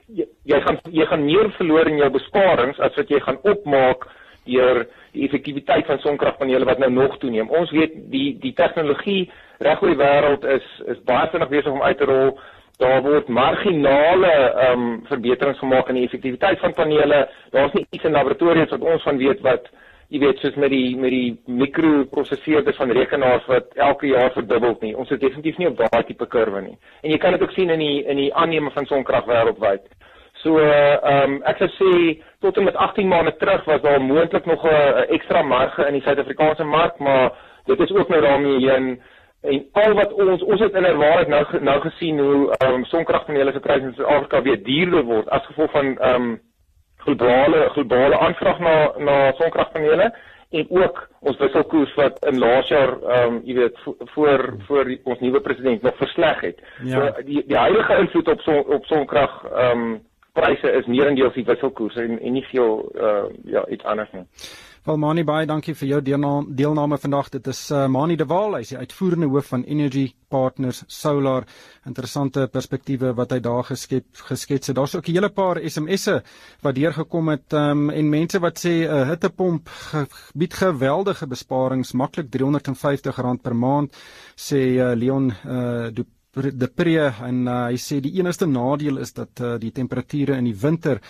jy, 0.10 0.26
jy 0.46 0.62
gaan 0.66 0.82
jy 0.90 1.06
gaan 1.06 1.26
meer 1.26 1.52
verloor 1.62 1.88
in 1.88 2.02
jou 2.02 2.10
besparings 2.10 2.80
as 2.80 2.98
wat 2.98 3.10
jy 3.10 3.20
gaan 3.20 3.38
opmaak 3.44 4.10
deur 4.46 4.88
die 5.14 5.26
effektiwiteit 5.28 5.86
van 5.86 6.00
sonkragpanele 6.00 6.66
wat 6.66 6.80
nou 6.80 6.92
nog 6.92 7.18
toeneem. 7.18 7.50
Ons 7.50 7.72
weet 7.72 7.94
die 8.12 8.40
die 8.42 8.54
tegnologie 8.54 9.30
reg 9.64 9.82
oor 9.82 9.94
die 9.94 10.00
wêreld 10.02 10.44
is 10.58 10.66
is 10.94 11.00
baie 11.08 11.30
vinnig 11.32 11.50
besig 11.50 11.72
om 11.72 11.82
uit 11.82 11.98
te 11.98 12.10
rol. 12.10 12.34
Daar 12.82 13.02
word 13.06 13.30
marginale 13.30 14.34
ehm 14.34 14.82
um, 14.82 15.02
verbeterings 15.08 15.60
gemaak 15.60 15.90
in 15.90 16.00
die 16.00 16.06
effektiwiteit 16.08 16.60
van 16.60 16.74
panele. 16.74 17.28
Daar's 17.52 17.74
nie 17.74 17.86
iets 17.90 18.04
in 18.04 18.18
laboratoriums 18.18 18.74
wat 18.76 18.82
ons 18.94 19.04
van 19.04 19.18
weet 19.18 19.42
wat 19.46 19.70
jy 20.14 20.20
weet 20.22 20.42
soos 20.42 20.58
met 20.62 20.70
die 20.70 20.96
met 20.98 21.14
die 21.14 21.38
mikroprosesseerders 21.62 22.78
van 22.78 22.92
rekenaars 22.98 23.46
wat 23.50 23.74
elke 23.76 24.08
jaar 24.12 24.34
verdubbel 24.36 24.76
nie. 24.82 24.96
Ons 24.96 25.12
is 25.12 25.22
definitief 25.22 25.58
nie 25.58 25.70
op 25.72 25.78
daai 25.80 26.04
tipe 26.08 26.28
kurwe 26.30 26.62
nie. 26.62 26.78
En 27.02 27.14
jy 27.14 27.18
kan 27.22 27.34
dit 27.34 27.42
ook 27.42 27.56
sien 27.56 27.74
in 27.74 27.82
die 27.82 28.04
in 28.06 28.22
die 28.22 28.34
aanneme 28.34 28.74
van 28.76 28.90
sonkrag 28.90 29.30
wêreldwyd. 29.30 29.88
So 30.44 30.60
ehm 30.60 31.38
um, 31.38 31.40
ek 31.50 31.62
sou 31.62 31.70
sê 31.78 31.94
tot 32.44 32.58
en 32.58 32.68
met 32.68 32.76
18 32.76 33.08
maande 33.08 33.36
terug 33.40 33.66
was 33.70 33.82
daar 33.82 34.02
moontlik 34.02 34.46
nog 34.46 34.66
'n 34.66 35.08
ekstra 35.18 35.42
marge 35.42 35.88
in 35.88 35.94
die 35.94 36.02
Suid-Afrikaanse 36.02 36.64
mark, 36.64 37.00
maar 37.00 37.32
dit 37.66 37.80
is 37.80 37.92
ook 37.92 38.10
nou 38.10 38.22
daarmee 38.22 38.70
heen 38.70 39.02
en 39.44 39.66
al 39.72 39.94
wat 39.94 40.14
ons 40.14 40.44
ons 40.44 40.62
het 40.64 40.76
inderwaarheid 40.80 41.28
nou 41.28 41.44
nou 41.60 41.80
gesien 41.84 42.20
hoe 42.20 42.56
ehm 42.58 42.74
um, 42.74 42.86
sonkragpanele 42.86 43.52
se 43.52 43.60
pryse 43.60 43.86
in 43.90 43.94
Suid-Afrika 43.94 44.42
weer 44.42 44.64
duurder 44.64 45.04
word 45.04 45.30
as 45.30 45.46
gevolg 45.46 45.72
van 45.72 45.98
ehm 45.98 46.22
um, 46.22 46.38
globale 47.04 47.70
globale 47.76 48.20
aanvraag 48.20 48.60
na 48.60 48.76
na 48.98 49.18
sonkragpanele 49.40 50.14
en 50.54 50.66
ook 50.70 51.08
ons 51.20 51.38
wisselkoers 51.38 51.94
wat 52.00 52.26
in 52.30 52.40
laas 52.40 52.68
jaar 52.68 52.96
ehm 53.02 53.34
um, 53.34 53.42
jy 53.44 53.56
weet 53.60 53.84
voor 54.16 54.56
voor 54.68 54.86
die, 54.86 55.00
ons 55.04 55.20
nuwe 55.20 55.42
president 55.42 55.82
nog 55.82 55.98
versleg 55.98 56.42
het. 56.42 56.60
Ja. 56.84 56.96
So 56.96 57.24
die 57.24 57.44
die 57.48 57.58
huidige 57.58 57.98
invloed 57.98 58.28
op 58.28 58.42
son, 58.42 58.66
op 58.66 58.86
sonkrag 58.86 59.44
ehm 59.52 59.82
um, 59.82 60.02
pryse 60.34 60.72
is 60.72 60.86
meerendeels 60.86 61.34
die 61.34 61.46
wisselkoers 61.46 61.96
en 61.96 62.20
en 62.20 62.34
nie 62.34 62.46
veel 62.52 62.92
uh 62.96 63.26
ja 63.44 63.68
iets 63.68 63.84
anders 63.84 64.12
nie. 64.12 64.24
Wel 64.84 64.98
Mani 65.00 65.24
baie 65.24 65.46
dankie 65.48 65.72
vir 65.80 65.88
jou 65.88 65.98
deelname, 66.04 66.98
vandag. 67.00 67.30
Dit 67.32 67.46
is 67.48 67.60
uh, 67.72 67.86
Mani 67.88 68.18
de 68.20 68.26
Waal, 68.28 68.58
hy 68.58 68.66
is 68.66 68.74
die 68.74 68.82
uitvoerende 68.82 69.30
hoof 69.32 69.54
van 69.54 69.62
Energy 69.64 70.10
Partners 70.28 70.82
Solar. 70.92 71.46
Interessante 71.88 72.50
perspektiewe 72.52 73.14
wat 73.16 73.32
hy 73.32 73.38
daar 73.46 73.64
geskep 73.70 74.26
geskets 74.28 74.68
het. 74.68 74.76
Daar's 74.76 74.98
ook 75.00 75.08
'n 75.08 75.16
hele 75.16 75.30
paar 75.30 75.62
SMS'e 75.64 76.18
wat 76.68 76.76
deurgekom 76.76 77.32
het 77.32 77.54
um, 77.54 77.90
en 77.90 78.10
mense 78.10 78.40
wat 78.44 78.60
sê 78.60 78.84
'n 78.84 78.92
uh, 78.92 79.08
hittepomp 79.08 79.70
ge 79.70 80.06
bied 80.36 80.54
geweldige 80.54 81.28
besparings, 81.28 81.94
maklik 81.94 82.28
R350 82.36 83.40
per 83.42 83.56
maand, 83.56 83.96
sê 84.36 84.76
uh, 84.84 84.92
Leon 84.96 85.32
uh, 85.32 85.96
de 86.34 86.68
Pre 86.68 86.98
en 87.28 87.46
uh, 87.46 87.56
hy 87.70 87.78
sê 87.78 88.00
die 88.02 88.16
enigste 88.18 88.48
nadeel 88.50 88.98
is 89.04 89.14
dat 89.14 89.42
uh, 89.42 89.54
die 89.62 89.72
temperature 89.72 90.38
in 90.38 90.50
die 90.50 90.58
winter 90.58 91.02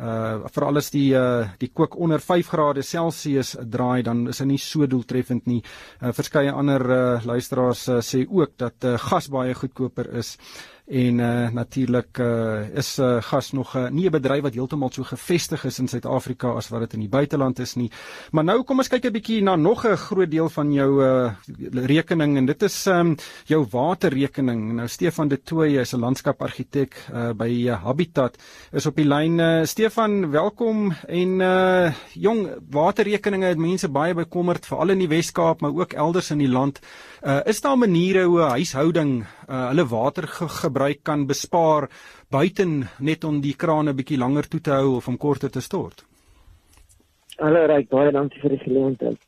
uh 0.00 0.48
veral 0.48 0.80
as 0.80 0.88
die 0.94 1.10
uh 1.12 1.44
die 1.60 1.68
kook 1.76 1.98
onder 2.00 2.22
5 2.24 2.48
grade 2.48 2.82
Celsius 2.82 3.50
draai 3.60 4.00
dan 4.02 4.22
is 4.32 4.38
dit 4.40 4.48
nie 4.48 4.58
so 4.58 4.86
doeltreffend 4.88 5.46
nie. 5.46 5.60
Uh 6.00 6.14
verskeie 6.16 6.52
ander 6.56 6.80
uh 6.80 7.26
luisteraars 7.28 7.82
uh, 7.88 7.98
sê 8.00 8.24
ook 8.24 8.56
dat 8.56 8.88
uh, 8.88 8.96
gas 8.96 9.28
baie 9.28 9.52
goedkoper 9.54 10.08
is 10.16 10.38
En 10.90 11.18
uh 11.22 11.50
natuurlik 11.54 12.18
uh 12.18 12.66
is 12.74 12.98
uh, 12.98 13.22
gas 13.22 13.52
nog 13.52 13.76
uh, 13.76 13.88
nie 13.88 14.06
'n 14.06 14.10
bedryf 14.10 14.42
wat 14.42 14.54
heeltemal 14.54 14.90
so 14.90 15.02
gevestig 15.02 15.64
is 15.64 15.78
in 15.78 15.88
Suid-Afrika 15.88 16.50
as 16.50 16.68
wat 16.68 16.80
dit 16.80 16.92
in 16.92 17.00
die 17.00 17.08
buiteland 17.08 17.58
is 17.58 17.74
nie. 17.74 17.90
Maar 18.30 18.44
nou 18.44 18.62
kom 18.64 18.78
ons 18.78 18.88
kyk 18.88 19.04
'n 19.04 19.12
bietjie 19.12 19.42
na 19.42 19.56
nog 19.56 19.86
'n 19.86 19.96
groot 19.96 20.30
deel 20.30 20.48
van 20.48 20.72
jou 20.72 21.04
uh 21.04 21.30
rekening 21.86 22.36
en 22.36 22.46
dit 22.46 22.62
is 22.62 22.86
um 22.86 23.16
jou 23.44 23.66
waterrekening. 23.70 24.72
Nou 24.72 24.88
Stefan 24.88 25.28
de 25.28 25.42
Tooy 25.42 25.78
is 25.78 25.94
'n 25.94 26.00
landskapargitek 26.00 27.06
uh 27.14 27.32
by 27.32 27.66
uh, 27.70 27.84
Habitat 27.84 28.36
is 28.72 28.86
op 28.86 28.96
die 28.96 29.06
lyn. 29.06 29.38
Uh, 29.38 29.64
Stefan, 29.64 30.30
welkom 30.30 30.92
en 31.06 31.40
uh 31.40 31.92
jong 32.14 32.48
waterrekeninge 32.70 33.46
het 33.46 33.58
mense 33.58 33.88
baie 33.88 34.14
bekommerd 34.14 34.66
veral 34.66 34.88
in 34.88 34.98
die 34.98 35.08
Wes-Kaap 35.08 35.60
maar 35.60 35.74
ook 35.74 35.92
elders 35.92 36.30
in 36.30 36.38
die 36.38 36.50
land. 36.50 36.80
Uh 37.22 37.40
is 37.44 37.60
daar 37.60 37.78
maniere 37.78 38.24
hoe 38.24 38.40
'n 38.40 38.50
huishouding 38.50 39.24
uh 39.48 39.68
hulle 39.68 39.86
water 39.86 40.28
ge 40.28 40.48
gebruik 40.48 40.79
kan 41.02 41.26
bespaar 41.26 41.88
buiten 42.30 42.88
net 42.98 43.24
om 43.24 43.40
die 43.40 43.54
krane 43.54 43.94
bietjie 43.94 44.18
langer 44.18 44.48
toe 44.48 44.60
te 44.60 44.70
hou 44.70 44.96
of 44.96 45.08
om 45.08 45.16
korter 45.16 45.50
te 45.50 45.60
stort? 45.60 46.04
Hallo 47.38 47.66
Ryk, 47.66 47.88
baie 47.88 48.10
dankie 48.12 48.40
vir 48.40 48.50
die 48.56 48.64
geleentheid. 48.64 49.20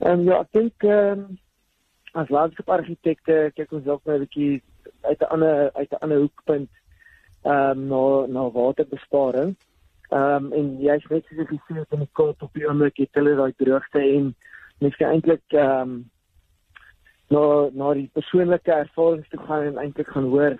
Ehm 0.00 0.20
um, 0.20 0.26
ja, 0.28 0.40
ek 0.40 0.52
dink 0.52 0.84
ehm 0.84 1.24
um, 1.24 1.38
as 2.20 2.30
landskapargitekte 2.34 3.52
kyk 3.56 3.72
ons 3.72 3.84
dalk 3.86 4.04
nou 4.06 4.16
'n 4.16 4.26
bietjie 4.26 4.62
uit 5.08 5.20
'n 5.20 5.30
ander 5.34 5.70
uit 5.74 5.90
'n 5.90 6.02
ander 6.02 6.22
hoekpunt 6.24 6.70
ehm 7.44 7.70
um, 7.70 7.88
na 7.88 8.26
na 8.26 8.50
waterbesparing. 8.50 9.56
Ehm 10.10 10.46
um, 10.46 10.52
en 10.52 10.70
jy's 10.82 11.04
net 11.10 11.26
soos 11.26 11.42
ek 11.44 11.52
gesê 11.54 11.78
het 11.78 11.92
in 11.92 12.06
die 12.06 12.14
Kaap 12.18 12.42
op 12.42 12.54
die 12.54 12.66
oomblik 12.66 12.96
het 12.98 13.14
hulle 13.18 13.36
daai 13.36 13.52
droogte 13.56 14.00
en 14.00 14.34
mens 14.80 14.96
kan 14.96 15.12
eintlik 15.14 15.44
ehm 15.54 15.82
um, 15.82 16.10
na 17.30 17.44
na 17.72 17.92
die 17.94 18.10
persoonlike 18.14 18.72
ervarings 18.72 19.28
toe 19.30 19.40
gaan 19.46 19.66
en 19.68 19.78
eintlik 19.78 20.08
gaan 20.08 20.30
hoor. 20.34 20.58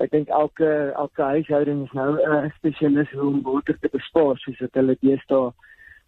Ek 0.00 0.10
dink 0.10 0.28
elke 0.28 0.92
elke 0.96 1.22
huishouding 1.22 1.84
is 1.84 1.92
nou 1.92 2.16
'n 2.16 2.52
spesialis 2.56 3.12
om 3.14 3.42
water 3.42 3.78
te 3.78 3.88
bespaar 3.92 4.38
soos 4.38 4.60
wat 4.60 4.74
hulle 4.74 4.96
deesdae 5.00 5.52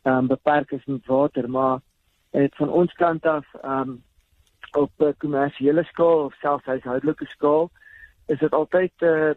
ehm 0.04 0.18
um, 0.18 0.26
beperk 0.28 0.72
is 0.72 0.84
met 0.86 1.06
water, 1.06 1.48
maar 1.50 1.80
dit 2.32 2.54
van 2.56 2.68
ons 2.68 2.92
kant 2.92 3.26
af 3.26 3.46
ehm 3.62 3.80
um, 3.80 4.02
op 4.72 4.90
'n 4.98 5.14
kommersiële 5.18 5.84
skaal 5.84 6.24
of 6.24 6.34
selfs 6.34 6.64
huishoudelike 6.64 7.26
skaal 7.26 7.70
is 8.26 8.38
dit 8.38 8.52
altyd 8.52 8.92
uh, 9.02 9.34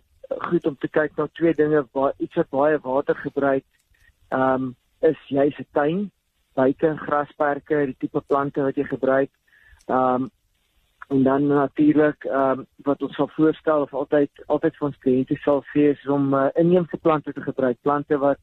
goed 0.49 0.65
om 0.65 0.77
te 0.77 0.87
kyk 0.87 1.17
na 1.17 1.27
twee 1.33 1.53
dinge 1.53 1.87
waar 1.91 2.13
iets 2.17 2.35
wat 2.35 2.49
baie 2.49 2.79
water 2.79 3.15
gebruik 3.15 3.65
ehm 4.29 4.53
um, 4.53 4.75
is 4.99 5.19
jy 5.29 5.49
se 5.55 5.65
tuin, 5.71 6.07
buite 6.57 6.95
grasperke, 6.97 7.85
die 7.85 7.95
tipe 8.01 8.21
plante 8.27 8.63
wat 8.65 8.77
jy 8.77 8.87
gebruik. 8.89 9.31
Ehm 9.87 10.23
um, 10.23 10.31
en 11.07 11.23
dan 11.23 11.47
natuurlik 11.47 12.23
ehm 12.23 12.59
um, 12.59 12.65
wat 12.83 13.01
ons 13.01 13.15
sal 13.15 13.29
voorstel 13.35 13.81
of 13.81 13.93
altyd 13.93 14.29
altyd 14.45 14.75
vir 14.75 14.87
ons 14.87 14.97
kliënte 15.05 15.35
sal 15.43 15.63
sê 15.71 15.89
is 15.93 16.07
om 16.07 16.33
uh, 16.33 16.47
inheemse 16.55 16.97
plante 16.97 17.33
te 17.33 17.41
gebruik, 17.41 17.77
plante 17.81 18.17
wat 18.17 18.39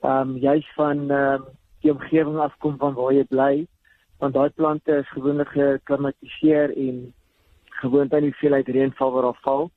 ehm 0.00 0.34
um, 0.34 0.36
juis 0.36 0.68
van 0.76 1.10
ehm 1.10 1.34
um, 1.34 1.46
die 1.80 1.92
omgewing 1.92 2.38
afkom 2.40 2.76
van 2.80 2.94
waar 2.94 3.12
jy 3.12 3.24
bly. 3.28 3.66
Want 4.18 4.34
daai 4.34 4.50
plante 4.50 4.92
is 4.96 5.08
gewoonlik 5.12 5.48
geklimatiseer 5.48 6.76
en 6.76 7.00
gewoond 7.80 8.14
aan 8.14 8.24
die 8.24 8.30
hoeveelheid 8.32 8.68
reënval 8.68 9.12
wat 9.12 9.22
daar 9.22 9.40
val. 9.48 9.70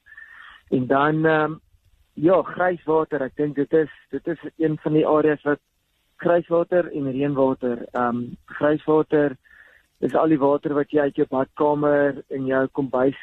En 0.69 0.87
dan 0.87 1.25
ehm 1.25 1.51
um, 1.51 1.59
ja, 2.13 2.41
grijswater, 2.41 3.21
ek 3.21 3.35
dink 3.35 3.55
dit 3.55 3.73
is 3.73 3.91
dit 4.11 4.27
is 4.27 4.39
een 4.57 4.77
van 4.83 4.93
die 4.93 5.07
areas 5.07 5.43
wat 5.43 5.59
grijswater 6.17 6.91
en 6.91 7.11
reënwater, 7.11 7.85
ehm 7.91 8.15
um, 8.15 8.37
grijswater 8.59 9.37
is 9.99 10.15
al 10.15 10.29
die 10.29 10.39
water 10.41 10.75
wat 10.77 10.93
jy 10.93 11.07
uit 11.09 11.19
jou 11.19 11.27
badkamer 11.29 12.21
en 12.33 12.47
jou 12.49 12.63
kombuis 12.77 13.19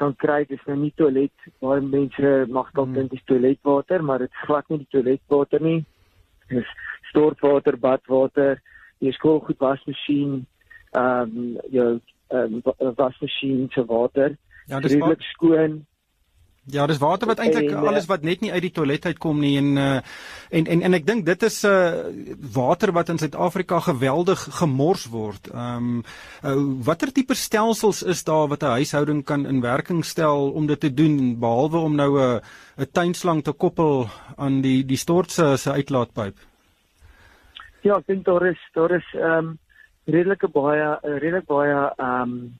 kan 0.00 0.14
kry. 0.18 0.42
Dit 0.44 0.58
is 0.58 0.66
nou 0.68 0.76
nie 0.80 0.92
toilet. 0.98 1.46
Baie 1.62 1.80
mense 1.80 2.32
mag 2.50 2.70
dalk 2.74 2.90
hmm. 2.90 2.96
dink 2.98 3.12
dit 3.14 3.20
is 3.20 3.28
toiletwater, 3.30 4.02
maar 4.02 4.24
dit 4.24 4.42
glad 4.44 4.68
nie 4.68 4.82
die 4.82 4.90
toiletwater 4.92 5.62
nie. 5.64 5.80
Dit 6.50 6.60
is 6.62 6.74
stortwater, 7.10 7.78
badwater, 7.80 8.60
jou 9.04 9.12
skoolgoed 9.16 9.60
wasmasjien, 9.62 10.42
ehm 10.94 11.38
um, 11.38 11.56
jou 11.72 11.88
ehm 12.34 12.60
um, 12.60 12.94
wasmasjien 12.98 13.68
se 13.72 13.84
water. 13.88 14.36
Ja, 14.66 14.80
dis 14.80 14.96
skoon. 15.32 15.84
Ja, 16.72 16.86
dis 16.88 16.98
water 16.98 17.28
wat 17.28 17.42
eintlik 17.44 17.74
uh, 17.74 17.82
alles 17.84 18.06
wat 18.08 18.22
net 18.24 18.40
nie 18.40 18.48
uit 18.52 18.62
die 18.64 18.72
toilet 18.72 19.04
uitkom 19.04 19.40
nie 19.42 19.58
en 19.60 19.66
uh, 19.76 19.98
en 20.48 20.68
en 20.72 20.84
en 20.88 20.96
ek 20.96 21.04
dink 21.04 21.26
dit 21.26 21.42
is 21.44 21.58
'n 21.60 21.68
uh, 21.68 22.36
water 22.54 22.92
wat 22.96 23.10
in 23.12 23.18
Suid-Afrika 23.20 23.80
geweldig 23.84 24.46
gemors 24.60 25.04
word. 25.12 25.50
Ehm 25.52 25.76
um, 25.76 26.04
uh, 26.42 26.54
watter 26.86 27.12
tipe 27.12 27.34
stelsels 27.34 28.02
is 28.02 28.24
daar 28.24 28.48
wat 28.48 28.62
'n 28.62 28.80
huishouding 28.80 29.24
kan 29.24 29.46
in 29.46 29.60
werking 29.60 30.04
stel 30.04 30.50
om 30.52 30.66
dit 30.66 30.80
te 30.80 30.94
doen 30.94 31.38
behalwe 31.38 31.78
om 31.78 31.94
nou 31.94 32.18
'n 32.20 32.40
'n 32.78 32.90
tuinslang 32.92 33.44
te 33.44 33.52
koppel 33.52 34.08
aan 34.36 34.60
die 34.60 34.84
die 34.84 34.96
stort 34.96 35.30
se 35.30 35.56
se 35.56 35.70
uitlaatpyp? 35.70 36.36
Ja, 37.82 37.96
ek 37.96 38.06
dink 38.06 38.24
daar 38.24 38.46
is 38.46 38.60
daar 38.72 38.90
is 38.90 39.14
ehm 39.14 39.38
um, 39.38 39.58
redelike 40.04 40.48
baie 40.48 40.98
redelik 41.02 41.46
baie 41.46 41.92
ehm 41.96 42.22
um, 42.22 42.58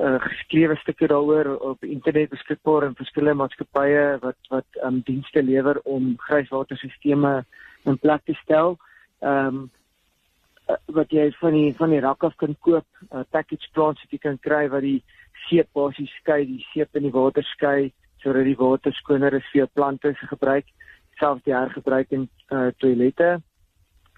uh, 0.00 0.20
geskrewe 0.24 0.76
stukke 0.80 1.06
daaroor 1.06 1.56
op 1.72 1.84
internet 1.84 2.30
beskikbaar 2.32 2.86
in 2.88 2.96
verskillende 2.98 3.42
maatskappye 3.42 4.04
wat 4.24 4.38
wat 4.48 4.80
um, 4.84 5.00
dienste 5.04 5.42
lewer 5.42 5.80
om 5.84 6.14
grijswaterstelsels 6.16 7.44
in 7.84 7.98
plek 7.98 8.24
te 8.24 8.34
stel. 8.42 8.76
Ehm 9.20 9.46
um, 9.46 9.70
wat 10.94 11.10
jy 11.10 11.24
van 11.40 11.52
die 11.52 11.72
van 11.74 11.90
die 11.90 12.00
rak 12.00 12.22
af 12.24 12.36
kan 12.38 12.54
koop, 12.62 12.86
uh, 13.10 13.24
package 13.30 13.68
plants 13.74 14.02
wat 14.04 14.12
jy 14.14 14.18
kan 14.22 14.36
kry 14.38 14.68
wat 14.70 14.84
die 14.86 15.00
seep 15.48 15.66
basies 15.74 16.12
skei, 16.20 16.44
die 16.46 16.66
seep 16.70 16.94
in 16.94 17.08
die 17.08 17.14
water 17.14 17.42
skei 17.42 17.90
sodat 18.22 18.44
die 18.44 18.58
water 18.58 18.92
skoner 18.92 19.34
is 19.34 19.46
vir 19.52 19.66
plante 19.74 20.12
se 20.14 20.26
gebruik, 20.30 20.66
selfs 21.18 21.42
die 21.44 21.56
hergebruik 21.56 22.12
in 22.12 22.28
uh, 22.52 22.68
toilette. 22.78 23.40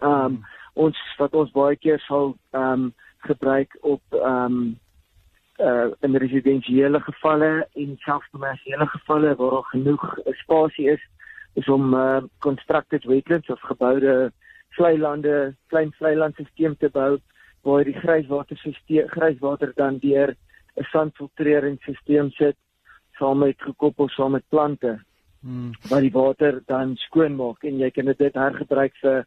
Ehm 0.02 0.24
um, 0.24 0.42
ons 0.74 0.96
wat 1.18 1.34
ons 1.36 1.50
baie 1.52 1.76
keer 1.76 2.00
sal 2.08 2.34
ehm 2.52 2.72
um, 2.72 2.86
gebruik 3.28 3.76
op 3.80 4.02
ehm 4.18 4.60
um, 4.60 4.62
uh 5.62 5.90
in 6.00 6.16
residensiële 6.16 7.00
gevalle 7.00 7.68
en 7.74 7.96
selfs 8.04 8.28
kommersiële 8.30 8.86
gevalle 8.86 9.34
waar 9.34 9.50
daar 9.50 9.68
genoeg 9.74 10.18
spasie 10.42 10.90
is 10.90 11.02
is 11.54 11.68
om 11.68 11.94
uh 11.94 12.22
constructed 12.38 13.04
wetlands 13.04 13.48
of 13.48 13.60
geboude 13.60 14.32
vlei 14.76 14.98
lande, 14.98 15.54
klein 15.68 15.92
vlei 15.98 16.16
landstelsel 16.16 16.76
te 16.80 16.88
bou 16.88 17.18
waar 17.62 17.84
die 17.84 17.98
grijswaterstelsel 17.98 19.08
grijswater 19.14 19.72
dan 19.76 19.98
deur 19.98 20.34
'n 20.76 20.84
sandfiltreringsstelsel 20.92 22.30
sit 22.30 22.56
saam 23.18 23.38
met 23.38 23.56
gekoppel 23.58 24.08
saam 24.08 24.32
met 24.32 24.48
plante. 24.48 24.98
Hmm. 25.40 25.70
Waar 25.88 26.00
die 26.00 26.12
water 26.12 26.62
dan 26.66 26.96
skoon 26.96 27.36
maak 27.36 27.64
en 27.64 27.78
jy 27.78 27.90
kan 27.90 28.04
dit 28.04 28.34
hergebruik 28.34 28.94
vir 29.02 29.26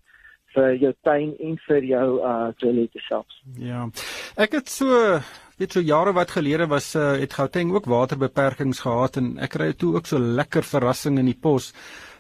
vir 0.56 0.76
jou 0.82 0.94
tuin 1.04 1.34
en 1.40 1.58
vir 1.68 1.84
jou 1.84 2.08
uh 2.20 2.52
toilette 2.58 3.00
selfs. 3.08 3.42
Ja. 3.60 3.90
Ek 4.36 4.52
het 4.52 4.70
so 4.70 5.20
Dit 5.56 5.72
so 5.72 5.80
jare 5.80 6.12
wat 6.12 6.34
gelede 6.36 6.66
was 6.68 6.90
uh, 7.00 7.14
het 7.16 7.34
Gauteng 7.34 7.70
ook 7.72 7.86
waterbeperkings 7.88 8.82
gehad 8.84 9.16
en 9.16 9.38
ek 9.40 9.54
kry 9.54 9.70
toe 9.72 9.94
ook 9.96 10.10
so 10.10 10.20
lekker 10.20 10.68
verrassing 10.68 11.16
in 11.22 11.30
die 11.30 11.38
pos 11.40 11.70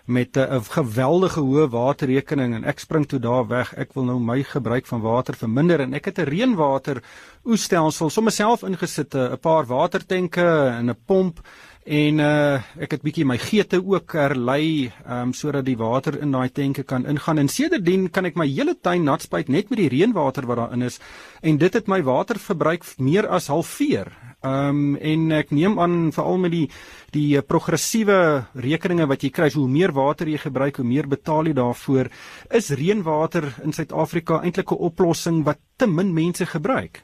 met 0.05 0.37
eh, 0.37 0.45
'n 0.45 0.55
uh, 0.55 0.61
geweldige 0.61 1.41
hoë 1.41 1.67
waterrekening 1.69 2.55
en 2.55 2.63
ek 2.63 2.79
spring 2.79 3.05
toe 3.07 3.19
daar 3.19 3.47
weg. 3.47 3.73
Ek 3.73 3.93
wil 3.93 4.05
nou 4.05 4.19
my 4.19 4.43
gebruik 4.43 4.85
van 4.87 5.01
water 5.01 5.35
verminder 5.35 5.81
en 5.81 5.93
ek 5.93 6.05
het 6.05 6.19
'n 6.19 6.29
reënwater 6.29 7.03
oestelsel 7.43 8.09
sommer 8.09 8.31
self 8.31 8.63
ingesit, 8.63 9.15
'n 9.15 9.37
paar 9.37 9.65
watertenke 9.65 10.47
en 10.79 10.89
'n 10.89 10.97
pomp 11.05 11.39
En 11.85 12.17
uh 12.17 12.57
ek 12.81 12.95
het 12.95 13.03
bietjie 13.05 13.27
my 13.29 13.35
geete 13.37 13.77
ook 13.77 14.15
herlei 14.17 14.89
um 15.05 15.35
sodat 15.37 15.67
die 15.67 15.77
water 15.77 16.15
in 16.17 16.31
daai 16.33 16.49
tenke 16.49 16.81
kan 16.83 17.05
ingaan. 17.05 17.37
En 17.37 17.47
sedertdien 17.47 18.09
kan 18.09 18.25
ek 18.25 18.35
my 18.35 18.47
hele 18.49 18.73
tuin 18.73 19.05
nat 19.05 19.21
spuit 19.21 19.51
net 19.53 19.69
met 19.69 19.77
die 19.77 19.91
reënwater 19.93 20.47
wat 20.49 20.57
daarin 20.57 20.81
is 20.81 20.97
en 21.45 21.59
dit 21.61 21.73
het 21.73 21.87
my 21.87 22.01
waterverbruik 22.01 22.81
meer 22.97 23.27
as 23.29 23.51
halveer. 23.53 24.09
Um 24.41 24.95
en 24.97 25.31
ek 25.31 25.53
neem 25.53 25.77
aan 25.77 26.09
veral 26.11 26.41
met 26.41 26.55
die 26.55 26.65
die 27.13 27.37
progressiewe 27.45 28.47
rekeninge 28.57 29.05
wat 29.05 29.21
jy 29.21 29.29
kry, 29.29 29.51
hoe 29.53 29.69
meer 29.69 29.93
water 29.93 30.27
jy 30.27 30.41
gebruik, 30.41 30.81
hoe 30.81 30.89
meer 30.89 31.05
betaal 31.05 31.45
jy 31.45 31.53
daarvoor. 31.53 32.09
Is 32.49 32.73
reënwater 32.73 33.45
in 33.61 33.77
Suid-Afrika 33.77 34.41
eintlik 34.41 34.71
'n 34.71 34.81
oplossing 34.89 35.43
wat 35.45 35.61
te 35.77 35.85
min 35.85 36.13
mense 36.13 36.45
gebruik? 36.45 37.03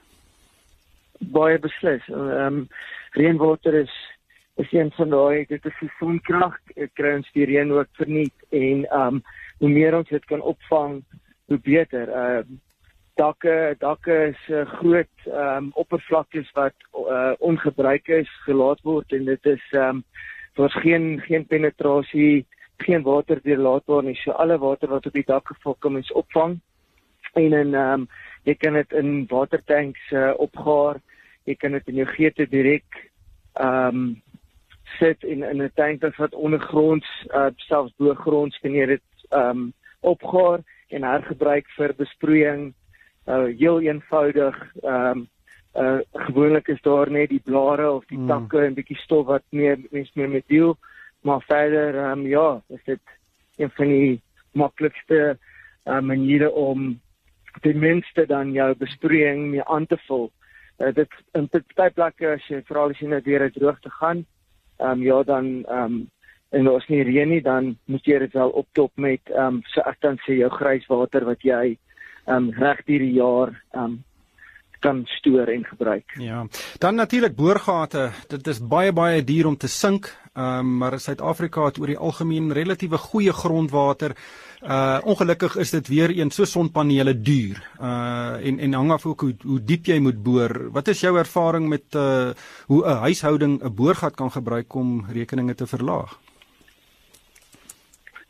Baie 1.21 1.59
beslis. 1.59 2.01
Um 2.09 2.67
reënwater 3.13 3.85
is 3.85 3.93
is 4.61 4.71
een 4.71 4.91
van 4.91 5.09
daai 5.09 5.45
dit 5.49 5.65
is 5.65 5.79
sonkrag 5.99 6.57
kry 6.97 7.15
ons 7.17 7.29
die 7.35 7.47
reën 7.49 7.71
ook 7.73 7.89
verniet 7.99 8.45
en 8.49 8.83
um 8.97 9.21
hoe 9.61 9.69
meer 9.69 9.95
ons 9.97 10.09
dit 10.09 10.25
kan 10.29 10.41
opvang 10.41 11.01
hoe 11.51 11.59
beter. 11.65 12.09
Um 12.09 12.59
dakke 13.19 13.75
dakke 13.81 14.15
is 14.31 14.41
uh, 14.49 14.63
groot 14.79 15.27
um 15.27 15.69
oppervlaktes 15.81 16.49
wat 16.57 16.87
uh, 16.97 17.33
ongebruik 17.39 18.07
is 18.21 18.31
gelaat 18.45 18.81
word 18.87 19.13
en 19.17 19.27
dit 19.29 19.51
is 19.53 19.67
um 19.77 20.03
daar's 20.57 20.77
geen 20.85 21.21
geen 21.27 21.45
penetrasie 21.45 22.45
geen 22.85 23.03
water 23.05 23.41
deurlaatbaar 23.43 24.03
nie. 24.03 24.17
So 24.23 24.31
alle 24.31 24.57
water 24.57 24.89
wat 24.89 25.05
op 25.05 25.13
die 25.13 25.27
dak 25.27 25.47
geval 25.53 25.77
kom 25.79 25.97
is 25.97 26.11
opvang 26.11 26.59
en 27.33 27.53
en 27.53 27.77
um 27.85 28.09
jy 28.43 28.55
kan 28.57 28.73
dit 28.73 28.93
in 28.97 29.25
watertanks 29.29 30.11
uh, 30.11 30.33
opgaar. 30.41 30.97
Jy 31.45 31.55
kan 31.55 31.77
dit 31.77 31.87
in 31.93 32.01
jou 32.01 32.09
geete 32.17 32.49
direk 32.49 33.07
ehm 33.53 33.95
um, 33.95 34.21
sit 34.99 35.23
en 35.23 35.43
in 35.43 35.61
'n 35.61 35.71
tank 35.75 36.01
wat 36.17 36.33
ondergronds 36.33 37.07
uh, 37.27 37.49
selfs 37.55 37.93
bo 37.97 38.15
kan 38.15 38.73
jy 38.73 38.85
dit 38.85 39.01
um 39.29 39.73
opgaar 40.01 40.59
en 40.89 41.03
hergebruik 41.03 41.67
vir 41.77 41.93
besproeiing. 41.97 42.73
Uh 43.27 43.45
heel 43.57 43.81
eenvoudig. 43.81 44.57
Um 44.83 45.27
uh 45.75 45.99
gewoonlik 46.13 46.67
is 46.67 46.81
daar 46.81 47.11
net 47.11 47.29
die 47.29 47.43
blare 47.43 47.91
of 47.91 48.05
die 48.05 48.17
mm. 48.17 48.27
takke 48.27 48.65
en 48.65 48.73
bietjie 48.73 48.97
stof 48.97 49.25
wat 49.25 49.43
meer 49.49 49.77
mens 49.91 50.11
meer 50.13 50.29
met 50.29 50.47
deel. 50.47 50.77
Maar 51.21 51.41
verder 51.41 52.11
um 52.11 52.27
ja, 52.27 52.61
is 52.67 52.83
dit 52.85 52.99
een 53.57 53.69
van 53.69 53.87
die 53.87 54.21
maklikste 54.51 55.37
uh, 55.85 55.99
maniere 55.99 56.51
om 56.51 56.99
ten 57.61 57.79
minste 57.79 58.25
dan 58.25 58.51
jou 58.51 58.75
besproeiing 58.75 59.49
mee 59.51 59.63
aan 59.63 59.85
te 59.85 59.97
vul. 60.07 60.31
Uh, 60.77 60.93
dit 60.93 61.17
in 61.37 61.49
baie 61.75 61.91
plekke 61.93 62.35
as 62.35 62.47
jy 62.49 62.61
veral 62.67 62.93
as 62.93 63.01
jy 63.01 63.09
net 63.11 63.27
weer 63.27 63.45
uit 63.45 63.53
droogte 63.53 63.91
gaan, 63.99 64.25
ehm 64.81 64.91
um, 64.91 65.03
ja 65.05 65.23
dan 65.23 65.63
ehm 65.67 65.85
um, 65.85 66.01
en 66.51 66.67
as 66.67 66.87
nie 66.91 67.03
reën 67.07 67.29
nie 67.29 67.41
dan 67.41 67.77
moet 67.85 68.05
jy 68.05 68.19
dit 68.19 68.33
wel 68.33 68.49
optop 68.49 68.91
met 68.95 69.21
ehm 69.29 69.55
um, 69.55 69.61
so 69.73 69.81
ek 69.85 70.01
dan 70.01 70.17
sê 70.25 70.41
jou 70.41 70.49
grijswater 70.49 71.25
wat 71.25 71.43
jy 71.47 71.77
ehm 72.25 72.35
um, 72.35 72.49
reg 72.57 72.81
hierdie 72.85 73.13
jaar 73.17 73.53
ehm 73.73 73.83
um, 73.83 73.99
kan 74.81 75.03
stoor 75.05 75.47
en 75.47 75.65
gebruik. 75.65 76.13
Ja. 76.17 76.47
Dan 76.77 76.95
natuurlik 76.95 77.35
boorgate. 77.35 78.09
Dit 78.27 78.47
is 78.47 78.59
baie 78.67 78.93
baie 78.93 79.23
duur 79.23 79.47
om 79.47 79.57
te 79.57 79.67
sink. 79.67 80.09
Ehm 80.33 80.59
um, 80.59 80.77
maar 80.77 80.99
Suid-Afrika 80.99 81.65
het 81.65 81.77
oor 81.79 81.89
die 81.91 81.97
algemeen 81.97 82.53
relatiewe 82.55 82.97
goeie 82.97 83.33
grondwater. 83.33 84.13
Uh 84.63 85.01
ongelukkig 85.03 85.57
is 85.59 85.71
dit 85.71 85.87
weer 85.87 86.09
een 86.17 86.31
so 86.31 86.45
sonpanele 86.45 87.21
duur. 87.21 87.59
Uh 87.81 88.39
en 88.47 88.59
en 88.59 88.73
hang 88.73 88.91
af 88.91 89.05
ook 89.05 89.21
hoe 89.21 89.35
hoe 89.43 89.63
diep 89.63 89.85
jy 89.85 89.99
moet 89.99 90.23
boor. 90.23 90.71
Wat 90.71 90.87
is 90.87 91.01
jou 91.01 91.17
ervaring 91.17 91.67
met 91.67 91.83
uh 91.95 92.31
hoe 92.67 92.85
'n 92.85 92.97
huishouding 92.97 93.63
'n 93.63 93.75
boorgat 93.75 94.15
kan 94.15 94.31
gebruik 94.31 94.73
om 94.75 95.05
rekeninge 95.13 95.55
te 95.55 95.67
verlaag? 95.67 96.19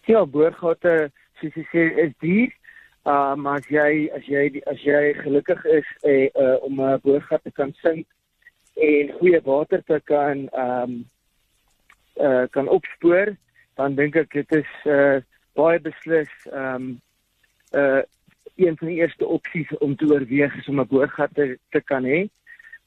Ja, 0.05 0.25
boorgate 0.25 1.11
soos 1.39 1.53
jy 1.53 1.65
sê 1.69 1.85
is 2.05 2.13
duur. 2.19 2.49
Uh 3.05 3.35
maar 3.35 3.59
as 3.59 3.67
jy 3.67 4.09
as 4.15 4.25
jy 4.25 4.61
as 4.65 4.81
jy 4.81 5.13
gelukkig 5.13 5.65
is 5.65 5.87
uh, 6.03 6.29
uh 6.33 6.63
om 6.63 6.81
'n 6.81 6.99
boorgat 7.03 7.43
te 7.43 7.51
kan 7.51 7.73
sink 7.81 8.07
en 8.73 9.13
goeie 9.19 9.41
water 9.43 9.83
te 9.83 10.01
kan 10.03 10.49
ehm 10.49 10.89
um, 10.89 11.09
uh 12.21 12.47
kan 12.49 12.67
opspoor, 12.67 13.35
dan 13.75 13.95
dink 13.95 14.15
ek 14.15 14.33
dit 14.33 14.57
is 14.61 14.71
uh 14.85 15.19
baie 15.57 15.79
beslis 15.79 16.31
ehm 16.51 16.75
um, 16.75 16.89
uh 17.73 18.01
een 18.55 18.77
van 18.77 18.87
die 18.87 18.99
eerste 18.99 19.25
opsies 19.25 19.69
om 19.77 19.95
te 19.95 20.05
oorweeg 20.05 20.55
is 20.57 20.67
om 20.67 20.79
'n 20.79 20.87
boorgat 20.87 21.33
te, 21.33 21.57
te 21.69 21.81
kan 21.81 22.03
hê. 22.03 22.27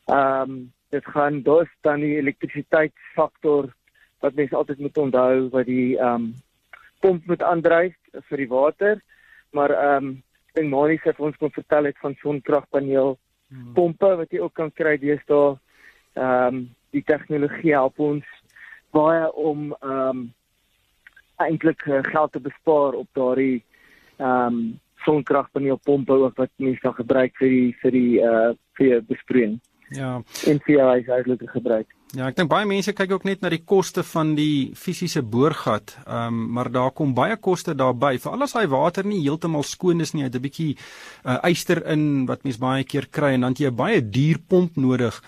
Ehm 0.07 0.51
um, 0.51 0.73
dit 0.90 1.07
gaan 1.07 1.42
dus 1.42 1.68
dan 1.81 2.01
die 2.01 2.16
elektrisiteitsfaktor 2.16 3.73
wat 4.20 4.35
mense 4.35 4.57
altyd 4.57 4.79
moet 4.79 4.99
onthou 4.99 5.49
wat 5.49 5.66
die 5.66 5.99
ehm 5.99 6.14
um, 6.14 6.35
pomp 7.01 7.27
moet 7.27 7.42
aandryf 7.42 7.97
vir 8.29 8.38
die 8.38 8.49
water. 8.49 9.03
Maar 9.51 9.70
ehm 9.70 10.05
um, 10.05 10.23
ek 10.49 10.61
dink 10.61 10.70
Mani 10.70 10.97
sê 10.99 11.12
vir 11.16 11.27
ons 11.27 11.37
kon 11.37 11.51
vertel 11.51 11.85
het 11.90 11.99
van 11.99 12.14
sonkragpaneel 12.23 13.16
hmm. 13.49 13.73
pompe 13.75 14.11
wat 14.20 14.31
jy 14.31 14.40
ook 14.40 14.55
kan 14.55 14.73
kry 14.73 14.97
deesdae. 14.99 15.57
Ehm 16.14 16.47
um, 16.47 16.64
die 16.94 17.03
tegnologie 17.03 17.73
help 17.75 17.99
ons 17.99 18.27
baie 18.95 19.29
om 19.33 19.75
ehm 19.81 20.09
um, 20.09 20.25
eintlik 21.43 21.83
uh, 21.91 21.99
geld 22.07 22.33
te 22.33 22.41
bespaar 22.41 22.95
op 22.95 23.09
daardie 23.19 23.63
ehm 24.17 24.47
um, 24.47 24.81
sonkragpaneelpompe 25.05 26.13
ook 26.13 26.37
wat 26.41 26.51
mense 26.57 26.81
kan 26.81 26.95
gebruik 26.97 27.35
vir 27.41 27.51
die 27.51 27.73
vir 27.83 27.97
die 27.99 28.13
uh 28.23 28.53
vir 28.79 29.03
besproeiing. 29.07 29.61
Ja. 29.95 30.15
En 30.51 30.61
vir 30.65 30.81
hy 30.81 30.97
is 31.03 31.11
eintlik 31.13 31.45
gebruik. 31.53 31.91
Ja, 32.15 32.29
ek 32.31 32.37
dink 32.39 32.51
baie 32.51 32.67
mense 32.67 32.93
kyk 32.95 33.11
ook 33.17 33.25
net 33.27 33.41
na 33.43 33.51
die 33.51 33.65
koste 33.67 34.05
van 34.07 34.37
die 34.39 34.71
fisiese 34.79 35.23
boorgat, 35.23 35.97
ehm 36.07 36.29
um, 36.31 36.43
maar 36.57 36.71
daar 36.71 36.93
kom 36.95 37.15
baie 37.15 37.37
koste 37.37 37.75
daarbey. 37.75 38.21
Veral 38.23 38.47
as 38.47 38.55
daai 38.55 38.71
water 38.71 39.07
nie 39.07 39.23
heeltemal 39.25 39.67
skoon 39.67 40.01
is 40.05 40.15
nie, 40.15 40.23
jy 40.23 40.29
het 40.31 40.37
'n 40.39 40.47
bietjie 40.47 40.73
uh, 41.25 41.39
yster 41.51 41.83
in 41.91 42.27
wat 42.27 42.45
mens 42.45 42.59
baie 42.59 42.85
keer 42.85 43.09
kry 43.11 43.35
en 43.35 43.41
dan 43.41 43.55
jy 43.59 43.71
'n 43.71 43.77
baie 43.77 44.01
duur 44.01 44.39
pomp 44.49 44.77
nodig 44.77 45.21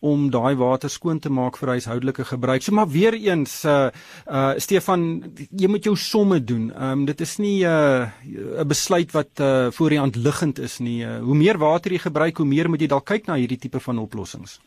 om 0.00 0.28
daai 0.30 0.54
water 0.54 0.90
skoon 0.90 1.18
te 1.18 1.30
maak 1.30 1.56
vir 1.58 1.72
huishoudelike 1.74 2.24
gebruik. 2.28 2.62
So 2.62 2.74
maar 2.74 2.88
weer 2.88 3.14
eens 3.14 3.64
uh 3.64 3.90
uh 4.26 4.54
Stefan, 4.56 5.34
jy 5.50 5.68
moet 5.68 5.84
jou 5.84 5.96
somme 5.96 6.38
doen. 6.44 6.70
Ehm 6.72 7.00
um, 7.00 7.04
dit 7.04 7.20
is 7.20 7.36
nie 7.38 7.64
'n 7.64 7.66
uh, 7.66 8.62
'n 8.62 8.68
besluit 8.68 9.10
wat 9.12 9.40
uh 9.40 9.70
voor 9.70 9.90
die 9.90 9.98
hand 9.98 10.16
liggend 10.16 10.58
is 10.58 10.78
nie. 10.78 11.02
Uh, 11.04 11.18
hoe 11.18 11.34
meer 11.34 11.58
water 11.58 11.92
jy 11.92 11.98
gebruik, 11.98 12.36
hoe 12.36 12.46
meer 12.46 12.68
moet 12.68 12.80
jy 12.80 12.86
dalk 12.86 13.04
kyk 13.04 13.26
na 13.26 13.34
hierdie 13.34 13.58
tipe 13.58 13.80
van 13.80 13.98
oplossings. 13.98 14.60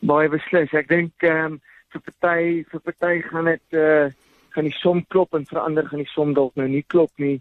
Baie 0.00 0.28
beslis. 0.28 0.72
Ek 0.72 0.88
dink 0.88 1.12
ehm 1.18 1.52
um, 1.52 1.60
vir 1.92 2.00
party 2.20 2.64
vir 2.70 2.80
party 2.80 3.22
gaan 3.30 3.44
dit 3.44 3.66
uh 3.72 4.10
gaan 4.54 4.64
die 4.64 4.78
som 4.78 5.02
klop 5.08 5.34
en 5.34 5.44
vir 5.44 5.60
ander 5.60 5.86
gaan 5.88 5.98
die 5.98 6.12
som 6.14 6.34
dalk 6.34 6.54
nou 6.56 6.68
nie 6.68 6.84
klop 6.86 7.10
nie. 7.16 7.40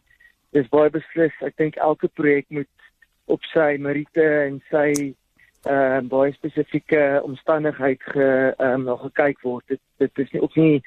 Dis 0.53 0.69
baie 0.69 0.89
beslis. 0.89 1.33
Ek 1.41 1.57
dink 1.57 1.75
elke 1.75 2.07
projek 2.07 2.45
moet 2.49 2.69
op 3.25 3.43
sy 3.53 3.77
meriete 3.79 4.25
en 4.47 4.61
sy 4.71 5.13
uh 5.69 5.99
baie 6.11 6.33
spesifieke 6.33 7.21
omstandigheid 7.23 8.03
ge 8.03 8.53
ehm 8.57 8.73
um, 8.73 8.83
nog 8.83 9.01
gekyk 9.01 9.41
word. 9.41 9.63
Dit 9.67 9.79
dit 9.97 10.19
is 10.19 10.31
nie 10.31 10.41
ook 10.41 10.55
nie 10.55 10.81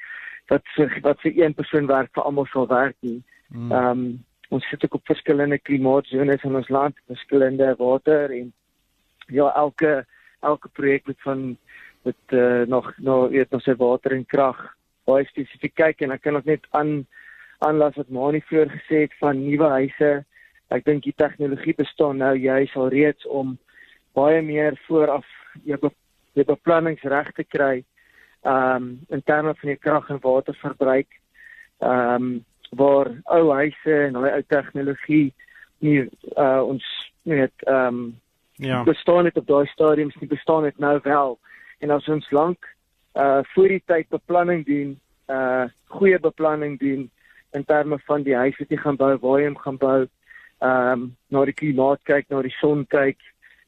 wat 0.47 0.63
vir 0.75 0.99
wat 1.01 1.21
vir 1.21 1.33
een 1.43 1.53
persoon 1.53 1.87
werk 1.87 2.09
vir 2.13 2.23
almal 2.23 2.45
sal 2.45 2.67
werk 2.67 2.95
nie. 2.99 3.23
Ehm 3.53 3.73
um, 3.73 4.25
ons 4.49 4.67
sit 4.69 4.83
ook 4.83 4.93
op 4.93 5.05
verskillende 5.05 5.57
klimaatsones 5.59 6.43
in 6.43 6.55
ons 6.55 6.69
land, 6.69 6.95
verskillende 7.07 7.73
water 7.77 8.31
en 8.31 8.53
ja, 9.27 9.51
elke 9.55 10.05
elke 10.39 10.69
projek 10.69 11.05
moet 11.05 11.21
van 11.21 11.57
met 12.03 12.15
uh, 12.31 12.61
nog 12.67 12.93
nog 12.97 13.29
weet 13.29 13.49
nog 13.49 13.61
sy 13.61 13.75
water 13.75 14.11
en 14.11 14.25
krag 14.25 14.77
baie 15.07 15.25
spesifiek 15.25 15.75
kyk 15.75 16.01
en 16.01 16.11
ek 16.15 16.21
kan 16.21 16.35
ook 16.35 16.47
net 16.47 16.65
aan 16.79 17.05
aanlas 17.65 17.95
wat 17.97 18.11
Mani 18.13 18.41
vroeër 18.45 18.69
gesê 18.75 19.05
het 19.05 19.15
van 19.21 19.39
nuwe 19.41 19.69
huise. 19.79 20.11
Ek 20.69 20.83
dink 20.85 21.07
die 21.07 21.15
tegnologie 21.15 21.73
bestaan 21.77 22.19
nou 22.21 22.33
juis 22.37 22.75
al 22.75 22.91
reeds 22.93 23.25
om 23.27 23.55
baie 24.17 24.41
meer 24.41 24.77
vooraf 24.87 25.25
jou 25.65 25.77
be, 25.81 25.91
jou 26.37 26.45
beplanningsreg 26.47 27.31
te 27.37 27.45
kry 27.45 27.83
um 28.47 28.93
in 29.13 29.23
terme 29.25 29.53
van 29.59 29.73
die 29.73 29.79
krag 29.81 30.09
en 30.13 30.21
waterverbruik 30.23 31.09
um 31.79 32.45
waar 32.77 33.11
ou 33.31 33.43
huise 33.53 33.97
en 34.07 34.17
daai 34.17 34.31
ou 34.31 34.43
tegnologie 34.51 35.33
nie 35.85 35.99
uh, 36.35 36.61
ons 36.63 36.85
net 37.23 37.53
um 37.67 38.17
ja. 38.57 38.83
bestaan 38.83 39.25
het 39.29 39.37
op 39.37 39.47
daai 39.47 39.67
stadiums 39.67 40.15
nie 40.19 40.29
bestaan 40.29 40.65
het 40.65 40.77
nou 40.77 40.99
wel. 41.03 41.37
En 41.79 41.91
as 41.91 42.07
ons 42.07 42.31
lank 42.31 42.65
uh 43.17 43.41
voor 43.53 43.67
die 43.67 43.83
tyd 43.85 44.09
beplanning 44.09 44.65
doen 44.65 44.99
uh 45.29 45.65
goeie 45.97 46.19
beplanning 46.19 46.79
doen 46.79 47.09
in 47.53 47.65
terme 47.65 47.99
van 48.05 48.23
die 48.23 48.35
huis 48.35 48.57
wat 48.59 48.69
jy 48.69 48.77
gaan 48.77 48.97
bou 48.97 49.17
waar 49.17 49.39
jy 49.39 49.47
hom 49.47 49.57
gaan 49.57 49.77
bou 49.77 49.99
um 50.61 51.07
na 51.29 51.45
die 51.45 51.53
klimaat 51.53 52.03
kyk 52.03 52.29
na 52.29 52.41
die 52.41 52.55
son 52.59 52.85
kyk 52.85 53.17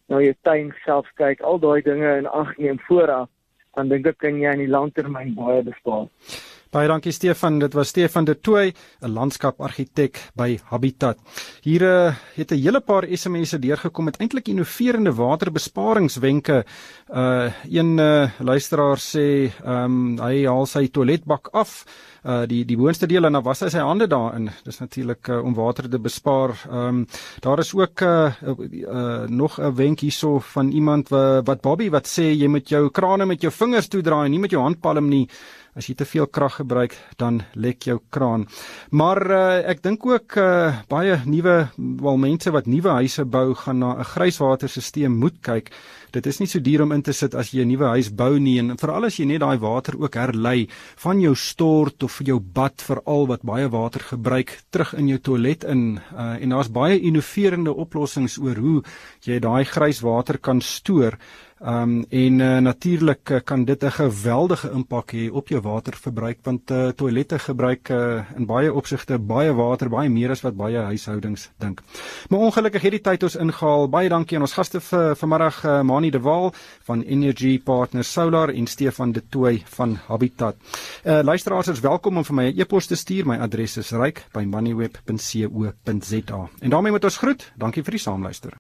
na 0.10 0.22
jou 0.24 0.36
tuin 0.44 0.72
self 0.86 1.10
kyk, 1.22 1.42
al 1.46 1.60
daai 1.62 1.82
dinge 1.86 2.16
in 2.22 2.28
ag 2.28 2.56
neem 2.58 2.80
vooraf, 2.88 3.30
dan 3.78 3.90
dink 3.92 4.08
ek 4.10 4.18
kan 4.24 4.40
jy 4.42 4.54
in 4.58 4.64
die 4.66 4.72
langtermyn 4.72 5.36
baie 5.38 5.62
bespaar. 5.66 6.08
Baie 6.70 6.86
dankie 6.86 7.10
Stefan, 7.10 7.56
dit 7.58 7.74
was 7.74 7.90
Stefan 7.90 8.28
de 8.28 8.36
Tooy, 8.38 8.74
'n 9.02 9.10
landskapargitek 9.10 10.20
by 10.38 10.60
Habitat. 10.70 11.18
Hier 11.66 11.82
uh, 11.82 12.14
het 12.36 12.52
'n 12.52 12.62
hele 12.62 12.80
paar 12.80 13.08
SMS'e 13.10 13.58
deurgekom 13.58 14.06
met 14.06 14.20
eintlik 14.22 14.48
innoverende 14.48 15.14
waterbesparingswenke. 15.14 16.66
Uh 17.10 17.50
een 17.66 17.98
uh, 17.98 18.30
luisteraar 18.38 18.98
sê, 18.98 19.50
ehm 19.66 19.84
um, 19.84 20.20
hy 20.22 20.46
haal 20.46 20.66
sy 20.66 20.88
toiletbak 20.88 21.50
af 21.54 21.86
uh 22.26 22.46
die 22.46 22.66
die 22.66 22.78
boonste 22.78 23.08
deel 23.08 23.26
en 23.26 23.34
dan 23.34 23.44
was 23.44 23.62
hy 23.62 23.70
sy 23.70 23.80
hande 23.80 24.08
daarin. 24.08 24.52
Dis 24.64 24.80
natuurlik 24.80 25.28
uh, 25.28 25.44
om 25.44 25.54
water 25.56 25.90
te 25.90 26.00
bespaar. 26.00 26.54
Ehm 26.70 26.88
um, 26.88 27.08
daar 27.42 27.60
is 27.60 27.74
ook 27.74 28.02
uh, 28.02 28.32
uh 28.46 29.26
nog 29.28 29.60
'n 29.60 29.76
wenk 29.76 30.00
hierso 30.00 30.40
van 30.40 30.72
iemand 30.72 31.10
wat 31.10 31.48
wat 31.48 31.62
Bobby 31.62 31.90
wat 31.90 32.08
sê 32.08 32.30
jy 32.30 32.48
moet 32.48 32.70
jou 32.70 32.90
krane 32.90 33.26
met 33.26 33.42
jou 33.42 33.52
vingers 33.52 33.88
toedraai, 33.88 34.30
nie 34.30 34.40
met 34.40 34.52
jou 34.52 34.62
handpalm 34.62 35.10
nie. 35.10 35.28
As 35.78 35.88
jy 35.88 35.96
te 35.96 36.06
veel 36.06 36.28
krag 36.28 36.56
gebruik, 36.60 36.96
dan 37.18 37.42
lek 37.54 37.86
jou 37.86 38.00
kraan. 38.10 38.48
Maar 38.92 39.22
uh, 39.32 39.70
ek 39.70 39.84
dink 39.86 40.06
ook 40.06 40.38
uh, 40.42 40.82
baie 40.90 41.20
nuwe 41.26 41.70
wel 41.78 42.18
mense 42.18 42.52
wat 42.52 42.66
nuwe 42.66 42.90
huise 43.00 43.26
bou 43.26 43.54
gaan 43.54 43.80
na 43.80 43.94
'n 44.00 44.04
grijswaterstelsel 44.04 45.10
moet 45.10 45.38
kyk. 45.42 45.72
Dit 46.12 46.26
is 46.26 46.40
nie 46.40 46.48
so 46.48 46.60
duur 46.60 46.82
om 46.82 46.92
in 46.92 47.02
te 47.02 47.14
sit 47.14 47.36
as 47.36 47.52
jy 47.54 47.62
'n 47.62 47.70
nuwe 47.70 47.86
huis 47.86 48.10
bou 48.10 48.40
nie 48.40 48.58
en 48.60 48.78
veral 48.78 49.06
as 49.06 49.20
jy 49.20 49.26
net 49.26 49.42
daai 49.42 49.60
water 49.60 49.94
ook 50.00 50.16
herlei 50.16 50.68
van 50.98 51.22
jou 51.22 51.36
stort 51.36 52.04
of 52.04 52.20
jou 52.26 52.40
bad 52.40 52.82
veral 52.82 53.28
wat 53.28 53.44
baie 53.44 53.70
water 53.70 54.02
gebruik 54.02 54.58
terug 54.72 54.94
in 54.94 55.08
jou 55.08 55.20
toilet 55.20 55.64
in 55.64 56.00
uh, 56.18 56.42
en 56.42 56.50
daar's 56.50 56.72
baie 56.72 57.00
innoverende 57.00 57.74
oplossings 57.74 58.38
oor 58.38 58.56
hoe 58.56 58.84
jy 59.22 59.40
daai 59.40 59.66
grijswater 59.66 60.38
kan 60.38 60.62
stoor. 60.62 61.18
Ehm 61.60 61.82
um, 61.82 62.06
en 62.10 62.40
uh, 62.40 62.58
natuurlik 62.58 63.30
uh, 63.30 63.40
kan 63.44 63.66
dit 63.66 63.84
'n 63.84 63.92
geweldige 63.92 64.72
impak 64.72 65.12
hê 65.12 65.32
op 65.32 65.48
jou 65.48 65.62
waterverbruik 65.62 66.38
want 66.44 66.72
uh, 66.72 66.88
toilette 66.88 67.40
gebruik 67.40 67.90
uh, 67.90 68.24
in 68.36 68.46
baie 68.46 68.74
opsigte 68.74 69.20
baie 69.20 69.54
water, 69.54 69.90
baie 69.90 70.10
meer 70.10 70.30
as 70.30 70.42
wat 70.42 70.56
baie 70.56 70.78
huishoudings 70.78 71.52
dink. 71.58 71.82
Maar 72.30 72.40
ongelukkig 72.40 72.82
het 72.82 72.92
die 72.92 73.02
tyd 73.02 73.24
ons 73.24 73.36
ingehaal. 73.36 73.90
Baie 73.90 74.10
dankie 74.10 74.38
aan 74.38 74.42
ons 74.42 74.54
gaste 74.54 74.80
vir 74.80 75.16
vanmiddag 75.16 75.66
uh, 75.66 76.00
Dani 76.00 76.12
de 76.12 76.20
Waal 76.20 76.54
van 76.88 77.02
Energy 77.02 77.60
Partners 77.60 78.12
Solar 78.12 78.50
en 78.50 78.68
Stefan 78.68 79.12
de 79.12 79.22
Tooy 79.30 79.64
van 79.66 79.98
Habitat. 80.08 80.56
Uh 81.04 81.22
luisteraars 81.24 81.68
is 81.68 81.80
welkom 81.80 82.18
om 82.18 82.24
vir 82.24 82.36
my 82.36 82.52
'n 82.52 82.60
e-pos 82.60 82.88
te 82.88 82.96
stuur. 82.96 83.26
My 83.26 83.38
adres 83.38 83.78
is 83.78 83.92
ryk@moneyweb.co.za. 83.92 86.50
En 86.60 86.70
daarmee 86.70 86.92
moet 86.92 87.04
ons 87.04 87.18
groet. 87.18 87.52
Dankie 87.58 87.84
vir 87.84 87.92
die 87.92 88.00
saamluister. 88.00 88.60